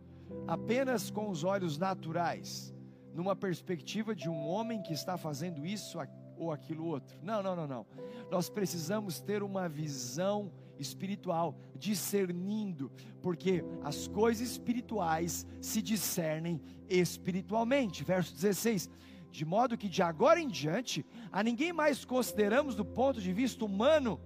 apenas 0.48 1.10
com 1.10 1.30
os 1.30 1.44
olhos 1.44 1.80
naturais, 1.80 2.76
numa 3.12 3.36
perspectiva 3.36 4.16
de 4.16 4.30
um 4.30 4.48
homem 4.48 4.84
que 4.84 4.94
está 4.94 5.18
fazendo 5.18 5.66
isso 5.66 5.98
ou 6.38 6.52
aquilo 6.52 6.86
outro. 6.86 7.18
Não, 7.24 7.42
não, 7.42 7.56
não, 7.56 7.68
não. 7.68 7.88
Nós 8.30 8.50
precisamos 8.50 9.20
ter 9.20 9.42
uma 9.42 9.68
visão 9.68 10.52
espiritual, 10.80 11.60
discernindo, 11.76 12.92
porque 13.22 13.64
as 13.84 14.08
coisas 14.08 14.50
espirituais 14.50 15.46
se 15.62 15.82
discernem 15.82 16.62
espiritualmente. 16.88 18.04
Verso 18.04 18.34
16: 18.34 18.90
De 19.30 19.46
modo 19.46 19.78
que 19.78 19.90
de 19.90 20.02
agora 20.02 20.40
em 20.40 20.48
diante, 20.48 21.06
a 21.32 21.44
ninguém 21.44 21.74
mais 21.74 22.06
consideramos 22.06 22.76
do 22.76 22.86
ponto 22.86 23.22
de 23.22 23.32
vista 23.34 23.66
humano, 23.66 24.20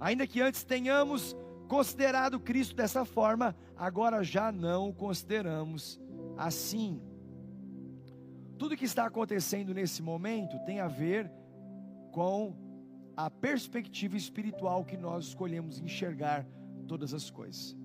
ainda 0.00 0.26
que 0.26 0.40
antes 0.40 0.64
tenhamos 0.64 1.36
considerado 1.68 2.40
Cristo 2.40 2.74
dessa 2.74 3.04
forma, 3.04 3.56
agora 3.76 4.22
já 4.22 4.50
não 4.50 4.88
o 4.88 4.94
consideramos 4.94 6.00
assim. 6.36 7.00
Tudo 8.58 8.76
que 8.76 8.84
está 8.84 9.06
acontecendo 9.06 9.74
nesse 9.74 10.02
momento 10.02 10.58
tem 10.64 10.80
a 10.80 10.88
ver 10.88 11.30
com 12.12 12.54
a 13.16 13.30
perspectiva 13.30 14.16
espiritual 14.16 14.84
que 14.84 14.96
nós 14.96 15.26
escolhemos 15.26 15.78
enxergar 15.78 16.46
todas 16.86 17.12
as 17.12 17.30
coisas. 17.30 17.76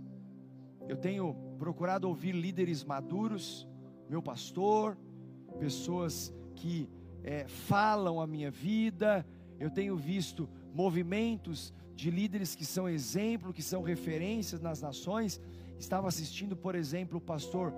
Eu 0.88 0.95
tenho 0.95 1.36
procurado 1.59 2.07
ouvir 2.07 2.34
líderes 2.34 2.84
maduros, 2.84 3.67
meu 4.09 4.21
pastor, 4.21 4.97
pessoas 5.59 6.34
que 6.55 6.89
é, 7.23 7.47
falam 7.47 8.21
a 8.21 8.28
minha 8.28 8.49
vida, 8.49 9.25
eu 9.59 9.69
tenho 9.69 9.97
visto 9.97 10.49
movimentos 10.73 11.73
de 11.95 12.09
líderes 12.11 12.55
que 12.55 12.63
são 12.63 12.88
exemplo, 12.88 13.53
que 13.53 13.63
são 13.63 13.82
referências 13.82 14.61
nas 14.61 14.82
nações. 14.82 15.41
Estava 15.80 16.07
assistindo, 16.07 16.55
por 16.55 16.75
exemplo, 16.75 17.17
o 17.17 17.21
pastor 17.21 17.73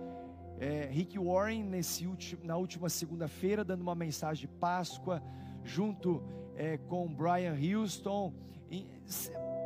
é, 0.59 0.89
Rick 0.91 1.17
Warren 1.17 1.63
nesse 1.63 2.07
na 2.43 2.57
última 2.57 2.89
segunda-feira, 2.89 3.63
dando 3.63 3.81
uma 3.81 3.95
mensagem 3.95 4.41
de 4.41 4.47
Páscoa, 4.47 5.23
junto 5.63 6.21
é, 6.59 6.77
com 6.77 7.07
Brian 7.07 7.55
Houston, 7.55 8.33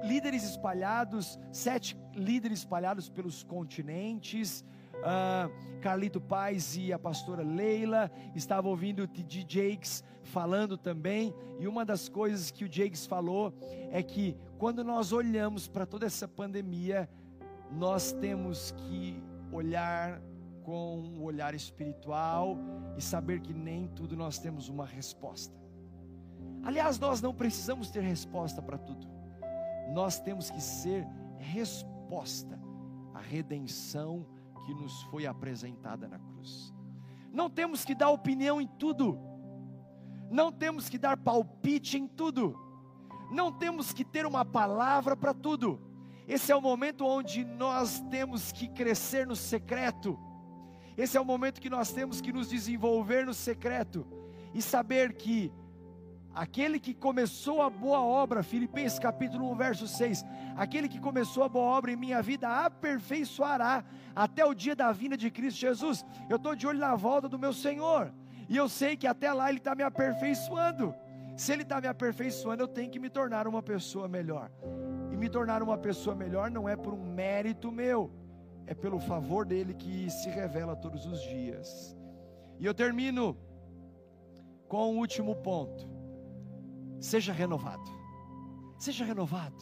líderes 0.04 0.44
espalhados, 0.44 1.40
sete 1.52 1.98
líderes 2.14 2.60
espalhados 2.60 3.10
pelos 3.10 3.44
continentes. 3.44 4.64
Uh, 4.94 5.82
Carlito 5.82 6.22
Paz 6.22 6.78
e 6.78 6.94
a 6.94 7.00
pastora 7.00 7.44
Leila 7.44 8.10
estavam 8.36 8.72
ouvindo 8.72 9.04
o 9.04 9.08
T.D. 9.08 9.44
Jakes 9.50 10.02
falando 10.22 10.78
também, 10.78 11.34
e 11.60 11.68
uma 11.68 11.84
das 11.84 12.08
coisas 12.08 12.50
que 12.50 12.64
o 12.64 12.72
Jakes 12.72 13.06
falou 13.06 13.54
é 13.92 14.02
que 14.02 14.38
quando 14.58 14.82
nós 14.82 15.12
olhamos 15.12 15.68
para 15.68 15.86
toda 15.86 16.06
essa 16.06 16.26
pandemia, 16.26 17.10
nós 17.70 18.14
temos 18.14 18.72
que 18.72 19.22
olhar 19.52 20.22
com 20.64 21.00
um 21.00 21.24
olhar 21.24 21.54
espiritual 21.54 22.58
e 22.96 23.02
saber 23.02 23.42
que 23.42 23.54
nem 23.54 23.88
tudo 23.90 24.16
nós 24.16 24.40
temos 24.40 24.70
uma 24.70 24.86
resposta. 24.86 25.63
Aliás, 26.64 26.98
nós 26.98 27.22
não 27.22 27.34
precisamos 27.34 27.90
ter 27.90 28.02
resposta 28.02 28.62
para 28.62 28.78
tudo. 28.78 29.08
Nós 29.94 30.20
temos 30.20 30.50
que 30.50 30.62
ser 30.62 31.06
resposta 31.38 32.60
à 33.14 33.20
redenção 33.20 34.26
que 34.66 34.74
nos 34.74 35.04
foi 35.04 35.26
apresentada 35.26 36.08
na 36.08 36.18
cruz. 36.18 36.74
Não 37.32 37.50
temos 37.50 37.84
que 37.84 37.94
dar 37.94 38.10
opinião 38.10 38.62
em 38.62 38.68
tudo. 38.68 39.20
Não 40.32 40.52
temos 40.52 40.88
que 40.88 40.98
dar 40.98 41.18
palpite 41.18 41.98
em 41.98 42.08
tudo. 42.08 42.58
Não 43.32 43.52
temos 43.52 43.92
que 43.92 44.06
ter 44.06 44.26
uma 44.26 44.46
palavra 44.46 45.18
para 45.18 45.34
tudo. 45.34 45.82
Esse 46.28 46.52
é 46.52 46.56
o 46.56 46.62
momento 46.62 47.06
onde 47.06 47.44
nós 47.44 48.00
temos 48.10 48.52
que 48.52 48.70
crescer 48.70 49.28
no 49.28 49.36
secreto. 49.36 50.18
Esse 50.96 51.18
é 51.18 51.22
o 51.22 51.26
momento 51.26 51.60
que 51.60 51.70
nós 51.70 51.92
temos 51.92 52.22
que 52.22 52.32
nos 52.32 52.50
desenvolver 52.50 53.26
no 53.26 53.34
secreto 53.34 54.08
e 54.54 54.62
saber 54.62 55.14
que 55.14 55.52
Aquele 56.34 56.80
que 56.80 56.96
começou 56.96 57.62
a 57.62 57.70
boa 57.70 58.02
obra, 58.02 58.42
Filipenses 58.42 58.98
capítulo 58.98 59.52
1, 59.52 59.56
verso 59.56 59.88
6. 59.88 60.26
Aquele 60.56 60.90
que 60.90 61.00
começou 61.00 61.44
a 61.44 61.50
boa 61.50 61.78
obra 61.78 61.92
em 61.92 61.96
minha 61.96 62.24
vida 62.24 62.48
aperfeiçoará 62.66 63.86
até 64.16 64.44
o 64.44 64.56
dia 64.56 64.76
da 64.76 64.92
vinda 64.92 65.16
de 65.16 65.30
Cristo 65.30 65.60
Jesus. 65.60 66.04
Eu 66.28 66.38
estou 66.38 66.56
de 66.56 66.66
olho 66.66 66.80
na 66.80 66.96
volta 66.96 67.30
do 67.30 67.38
meu 67.38 67.54
Senhor. 67.54 68.12
E 68.50 68.58
eu 68.58 68.68
sei 68.68 68.98
que 68.98 69.06
até 69.06 69.32
lá 69.32 69.48
Ele 69.50 69.60
está 69.60 69.76
me 69.76 69.84
aperfeiçoando. 69.84 70.96
Se 71.38 71.54
Ele 71.54 71.62
está 71.62 71.80
me 71.80 71.88
aperfeiçoando, 71.88 72.64
eu 72.64 72.68
tenho 72.68 72.90
que 72.90 73.00
me 73.00 73.12
tornar 73.12 73.48
uma 73.48 73.62
pessoa 73.62 74.08
melhor. 74.08 74.50
E 75.12 75.16
me 75.16 75.30
tornar 75.30 75.62
uma 75.62 75.78
pessoa 75.78 76.16
melhor 76.16 76.50
não 76.50 76.68
é 76.68 76.76
por 76.76 76.96
um 76.96 77.14
mérito 77.14 77.72
meu, 77.72 78.12
é 78.66 78.74
pelo 78.74 79.00
favor 79.00 79.46
dele 79.46 79.76
que 79.76 80.10
se 80.10 80.30
revela 80.30 80.76
todos 80.76 81.06
os 81.06 81.22
dias. 81.22 81.96
E 82.60 82.66
eu 82.66 82.74
termino 82.74 83.38
com 84.68 84.90
o 84.90 84.94
um 84.94 84.98
último 84.98 85.36
ponto. 85.36 85.93
Seja 87.04 87.34
renovado. 87.34 87.92
Seja 88.78 89.04
renovado. 89.04 89.58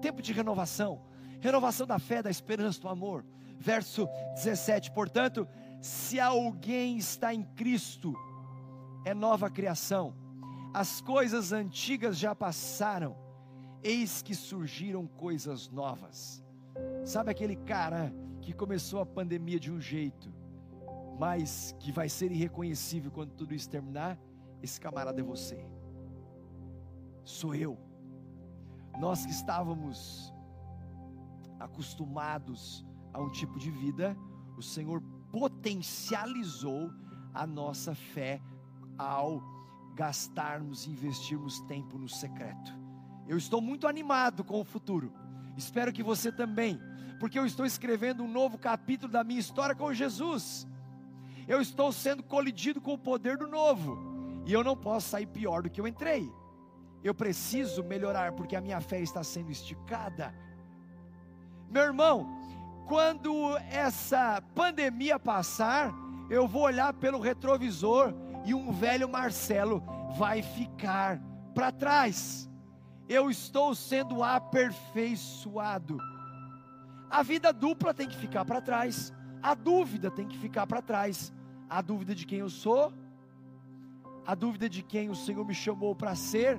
Tempo 0.00 0.22
de 0.22 0.32
renovação. 0.32 1.02
Renovação 1.40 1.88
da 1.88 1.98
fé, 1.98 2.22
da 2.22 2.30
esperança, 2.30 2.80
do 2.80 2.88
amor. 2.88 3.26
Verso 3.58 4.06
17. 4.36 4.92
Portanto, 4.92 5.44
se 5.82 6.20
alguém 6.20 6.96
está 6.96 7.34
em 7.34 7.42
Cristo, 7.42 8.14
é 9.04 9.12
nova 9.12 9.50
criação. 9.50 10.14
As 10.72 11.00
coisas 11.00 11.50
antigas 11.50 12.16
já 12.16 12.32
passaram, 12.32 13.16
eis 13.82 14.22
que 14.22 14.34
surgiram 14.34 15.04
coisas 15.04 15.68
novas. 15.68 16.44
Sabe 17.04 17.28
aquele 17.28 17.56
cara 17.56 18.14
que 18.40 18.52
começou 18.52 19.00
a 19.00 19.06
pandemia 19.06 19.58
de 19.58 19.72
um 19.72 19.80
jeito, 19.80 20.32
mas 21.18 21.74
que 21.80 21.90
vai 21.90 22.08
ser 22.08 22.30
irreconhecível 22.30 23.10
quando 23.10 23.32
tudo 23.32 23.52
isso 23.52 23.68
terminar? 23.68 24.16
Esse 24.62 24.80
camarada 24.80 25.20
é 25.20 25.24
você 25.24 25.73
sou 27.24 27.54
eu. 27.54 27.78
Nós 28.98 29.24
que 29.24 29.32
estávamos 29.32 30.32
acostumados 31.58 32.84
a 33.12 33.20
um 33.20 33.30
tipo 33.30 33.58
de 33.58 33.70
vida, 33.70 34.16
o 34.56 34.62
Senhor 34.62 35.02
potencializou 35.32 36.90
a 37.32 37.46
nossa 37.46 37.94
fé 37.94 38.40
ao 38.96 39.42
gastarmos 39.94 40.86
e 40.86 40.90
investirmos 40.90 41.60
tempo 41.62 41.98
no 41.98 42.08
secreto. 42.08 42.72
Eu 43.26 43.36
estou 43.36 43.60
muito 43.60 43.88
animado 43.88 44.44
com 44.44 44.60
o 44.60 44.64
futuro. 44.64 45.12
Espero 45.56 45.92
que 45.92 46.02
você 46.02 46.30
também, 46.30 46.78
porque 47.18 47.38
eu 47.38 47.46
estou 47.46 47.64
escrevendo 47.64 48.22
um 48.22 48.30
novo 48.30 48.58
capítulo 48.58 49.10
da 49.10 49.24
minha 49.24 49.40
história 49.40 49.74
com 49.74 49.92
Jesus. 49.92 50.66
Eu 51.46 51.60
estou 51.60 51.92
sendo 51.92 52.22
colidido 52.22 52.80
com 52.80 52.94
o 52.94 52.98
poder 52.98 53.36
do 53.36 53.46
novo, 53.46 53.98
e 54.46 54.52
eu 54.52 54.62
não 54.62 54.76
posso 54.76 55.08
sair 55.08 55.26
pior 55.26 55.62
do 55.62 55.70
que 55.70 55.80
eu 55.80 55.86
entrei. 55.86 56.30
Eu 57.04 57.14
preciso 57.14 57.84
melhorar 57.84 58.32
porque 58.32 58.56
a 58.56 58.62
minha 58.62 58.80
fé 58.80 58.98
está 59.00 59.22
sendo 59.22 59.52
esticada. 59.52 60.34
Meu 61.70 61.82
irmão, 61.82 62.26
quando 62.88 63.58
essa 63.70 64.42
pandemia 64.54 65.18
passar, 65.18 65.92
eu 66.30 66.48
vou 66.48 66.62
olhar 66.62 66.94
pelo 66.94 67.20
retrovisor 67.20 68.14
e 68.46 68.54
um 68.54 68.72
velho 68.72 69.06
Marcelo 69.06 69.82
vai 70.16 70.40
ficar 70.42 71.20
para 71.54 71.70
trás. 71.70 72.50
Eu 73.06 73.30
estou 73.30 73.74
sendo 73.74 74.22
aperfeiçoado. 74.22 75.98
A 77.10 77.22
vida 77.22 77.52
dupla 77.52 77.92
tem 77.92 78.08
que 78.08 78.16
ficar 78.16 78.46
para 78.46 78.62
trás. 78.62 79.12
A 79.42 79.54
dúvida 79.54 80.10
tem 80.10 80.26
que 80.26 80.38
ficar 80.38 80.66
para 80.66 80.80
trás. 80.80 81.30
A 81.68 81.82
dúvida 81.82 82.14
de 82.14 82.24
quem 82.24 82.38
eu 82.38 82.48
sou, 82.48 82.92
a 84.26 84.34
dúvida 84.34 84.68
de 84.70 84.82
quem 84.82 85.10
o 85.10 85.14
Senhor 85.14 85.44
me 85.44 85.54
chamou 85.54 85.94
para 85.94 86.14
ser 86.14 86.58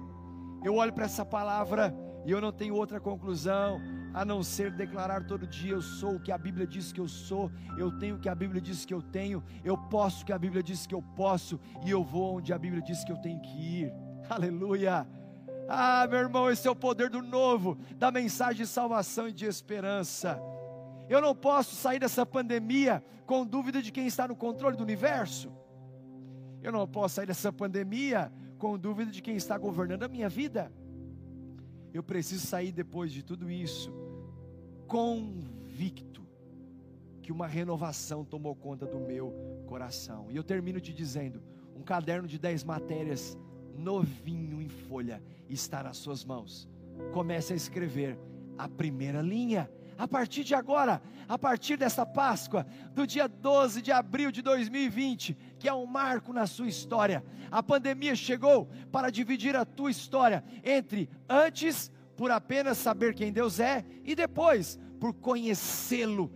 eu 0.65 0.75
olho 0.75 0.91
para 0.91 1.05
essa 1.05 1.23
palavra 1.23 1.95
e 2.25 2.31
eu 2.31 2.41
não 2.41 2.51
tenho 2.51 2.73
outra 2.73 2.99
conclusão 2.99 3.79
a 4.15 4.25
não 4.25 4.41
ser 4.41 4.71
declarar 4.71 5.23
todo 5.27 5.45
dia: 5.45 5.73
eu 5.73 5.81
sou 5.81 6.15
o 6.15 6.19
que 6.19 6.31
a 6.31 6.37
Bíblia 6.37 6.65
diz 6.65 6.91
que 6.91 6.99
eu 6.99 7.07
sou, 7.07 7.51
eu 7.77 7.91
tenho 7.99 8.15
o 8.15 8.19
que 8.19 8.27
a 8.27 8.33
Bíblia 8.33 8.59
diz 8.59 8.83
que 8.83 8.93
eu 8.93 9.01
tenho, 9.01 9.43
eu 9.63 9.77
posso 9.77 10.23
o 10.23 10.25
que 10.25 10.33
a 10.33 10.39
Bíblia 10.39 10.63
diz 10.63 10.87
que 10.87 10.95
eu 10.95 11.03
posso, 11.15 11.59
e 11.85 11.91
eu 11.91 12.03
vou 12.03 12.37
onde 12.37 12.51
a 12.51 12.57
Bíblia 12.57 12.81
diz 12.81 13.03
que 13.03 13.11
eu 13.11 13.17
tenho 13.17 13.39
que 13.41 13.83
ir. 13.83 13.93
Aleluia! 14.27 15.07
Ah, 15.69 16.07
meu 16.09 16.19
irmão, 16.19 16.49
esse 16.49 16.67
é 16.67 16.71
o 16.71 16.75
poder 16.75 17.11
do 17.11 17.21
novo, 17.21 17.77
da 17.95 18.11
mensagem 18.11 18.57
de 18.57 18.67
salvação 18.67 19.27
e 19.27 19.33
de 19.33 19.45
esperança. 19.45 20.39
Eu 21.07 21.21
não 21.21 21.35
posso 21.35 21.75
sair 21.75 21.99
dessa 21.99 22.25
pandemia 22.25 23.03
com 23.27 23.45
dúvida 23.45 23.81
de 23.81 23.91
quem 23.91 24.07
está 24.07 24.27
no 24.27 24.35
controle 24.35 24.75
do 24.75 24.83
universo. 24.83 25.51
Eu 26.61 26.71
não 26.71 26.87
posso 26.87 27.15
sair 27.15 27.27
dessa 27.27 27.53
pandemia 27.53 28.31
com 28.57 28.77
dúvida 28.77 29.11
de 29.11 29.21
quem 29.21 29.35
está 29.35 29.57
governando 29.57 30.03
a 30.03 30.07
minha 30.07 30.29
vida. 30.29 30.71
Eu 31.93 32.03
preciso 32.03 32.45
sair 32.45 32.71
depois 32.71 33.11
de 33.11 33.23
tudo 33.23 33.49
isso, 33.49 33.93
convicto 34.87 36.25
que 37.21 37.31
uma 37.31 37.47
renovação 37.47 38.23
tomou 38.23 38.55
conta 38.55 38.85
do 38.85 38.99
meu 38.99 39.33
coração. 39.65 40.27
E 40.29 40.35
eu 40.35 40.43
termino 40.43 40.79
te 40.79 40.93
dizendo: 40.93 41.41
um 41.75 41.81
caderno 41.81 42.27
de 42.27 42.37
dez 42.37 42.63
matérias, 42.63 43.37
novinho 43.77 44.61
em 44.61 44.69
folha, 44.69 45.23
está 45.49 45.81
nas 45.81 45.97
suas 45.97 46.23
mãos. 46.23 46.69
Comece 47.13 47.53
a 47.53 47.55
escrever 47.55 48.17
a 48.57 48.67
primeira 48.69 49.21
linha, 49.21 49.69
a 49.97 50.07
partir 50.07 50.43
de 50.43 50.53
agora, 50.53 51.01
a 51.27 51.37
partir 51.37 51.77
dessa 51.77 52.05
Páscoa, 52.05 52.65
do 52.93 53.07
dia 53.07 53.27
12 53.27 53.81
de 53.81 53.91
abril 53.91 54.31
de 54.31 54.41
2020, 54.41 55.37
que 55.57 55.67
é 55.67 55.73
um 55.73 55.85
marco 55.85 56.33
na 56.33 56.45
sua 56.45 56.67
história. 56.67 57.23
A 57.49 57.63
pandemia 57.63 58.15
chegou 58.15 58.69
para 58.91 59.09
dividir 59.09 59.55
a 59.55 59.65
tua 59.65 59.91
história 59.91 60.43
entre 60.63 61.09
antes, 61.29 61.91
por 62.15 62.31
apenas 62.31 62.77
saber 62.77 63.13
quem 63.13 63.31
Deus 63.31 63.59
é, 63.59 63.85
e 64.03 64.15
depois, 64.15 64.79
por 64.99 65.13
conhecê-lo, 65.13 66.31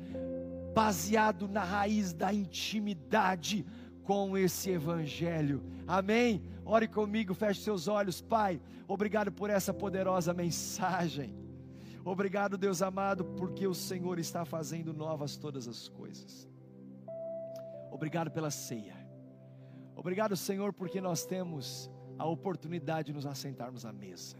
baseado 0.73 1.47
na 1.47 1.63
raiz 1.63 2.13
da 2.13 2.33
intimidade 2.33 3.65
com 4.03 4.37
esse 4.37 4.71
Evangelho. 4.71 5.63
Amém? 5.87 6.43
Ore 6.65 6.87
comigo, 6.87 7.33
feche 7.33 7.61
seus 7.61 7.87
olhos, 7.87 8.21
Pai. 8.21 8.61
Obrigado 8.87 9.31
por 9.31 9.49
essa 9.49 9.73
poderosa 9.73 10.33
mensagem. 10.33 11.48
Obrigado, 12.03 12.57
Deus 12.57 12.81
amado, 12.81 13.25
porque 13.25 13.67
o 13.67 13.73
Senhor 13.73 14.19
está 14.19 14.45
fazendo 14.45 14.93
novas 14.93 15.37
todas 15.37 15.67
as 15.67 15.87
coisas. 15.87 16.47
Obrigado 17.91 18.31
pela 18.31 18.49
ceia. 18.49 18.95
Obrigado, 19.95 20.35
Senhor, 20.35 20.71
porque 20.71 21.01
nós 21.01 21.25
temos 21.25 21.91
a 22.17 22.25
oportunidade 22.25 23.07
de 23.07 23.13
nos 23.13 23.25
assentarmos 23.25 23.85
à 23.85 23.91
mesa. 23.91 24.37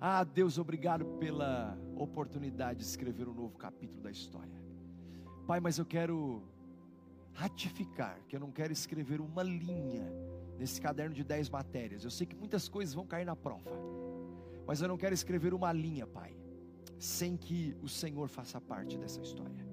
Ah, 0.00 0.22
Deus, 0.22 0.58
obrigado 0.58 1.04
pela 1.18 1.78
oportunidade 1.96 2.80
de 2.80 2.84
escrever 2.84 3.28
um 3.28 3.34
novo 3.34 3.56
capítulo 3.56 4.02
da 4.02 4.10
história. 4.10 4.62
Pai, 5.46 5.60
mas 5.60 5.78
eu 5.78 5.86
quero 5.86 6.42
ratificar 7.32 8.20
que 8.28 8.36
eu 8.36 8.40
não 8.40 8.50
quero 8.50 8.72
escrever 8.72 9.20
uma 9.20 9.42
linha 9.42 10.06
nesse 10.58 10.80
caderno 10.80 11.14
de 11.14 11.24
dez 11.24 11.48
matérias. 11.48 12.04
Eu 12.04 12.10
sei 12.10 12.26
que 12.26 12.36
muitas 12.36 12.68
coisas 12.68 12.94
vão 12.94 13.06
cair 13.06 13.24
na 13.24 13.34
prova, 13.34 13.70
mas 14.66 14.80
eu 14.80 14.88
não 14.88 14.96
quero 14.96 15.14
escrever 15.14 15.52
uma 15.52 15.72
linha, 15.72 16.06
Pai, 16.06 16.36
sem 17.04 17.36
que 17.36 17.76
o 17.82 17.88
Senhor 17.88 18.28
faça 18.28 18.58
parte 18.58 18.96
dessa 18.96 19.20
história. 19.20 19.68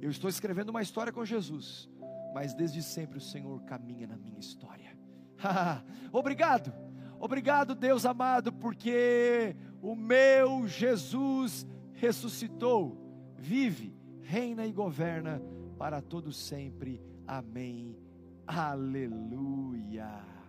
Eu 0.00 0.10
estou 0.10 0.28
escrevendo 0.28 0.70
uma 0.70 0.82
história 0.82 1.12
com 1.12 1.24
Jesus, 1.24 1.88
mas 2.34 2.54
desde 2.54 2.82
sempre 2.82 3.18
o 3.18 3.20
Senhor 3.20 3.62
caminha 3.62 4.08
na 4.08 4.16
minha 4.16 4.40
história. 4.40 4.98
obrigado, 6.12 6.72
obrigado, 7.20 7.76
Deus 7.76 8.04
amado, 8.04 8.52
porque 8.52 9.54
o 9.80 9.94
meu 9.94 10.66
Jesus 10.66 11.64
ressuscitou, 11.92 12.98
vive, 13.36 13.96
reina 14.22 14.66
e 14.66 14.72
governa 14.72 15.40
para 15.78 16.02
todo 16.02 16.32
sempre. 16.32 17.00
Amém. 17.28 17.96
Aleluia. 18.44 20.31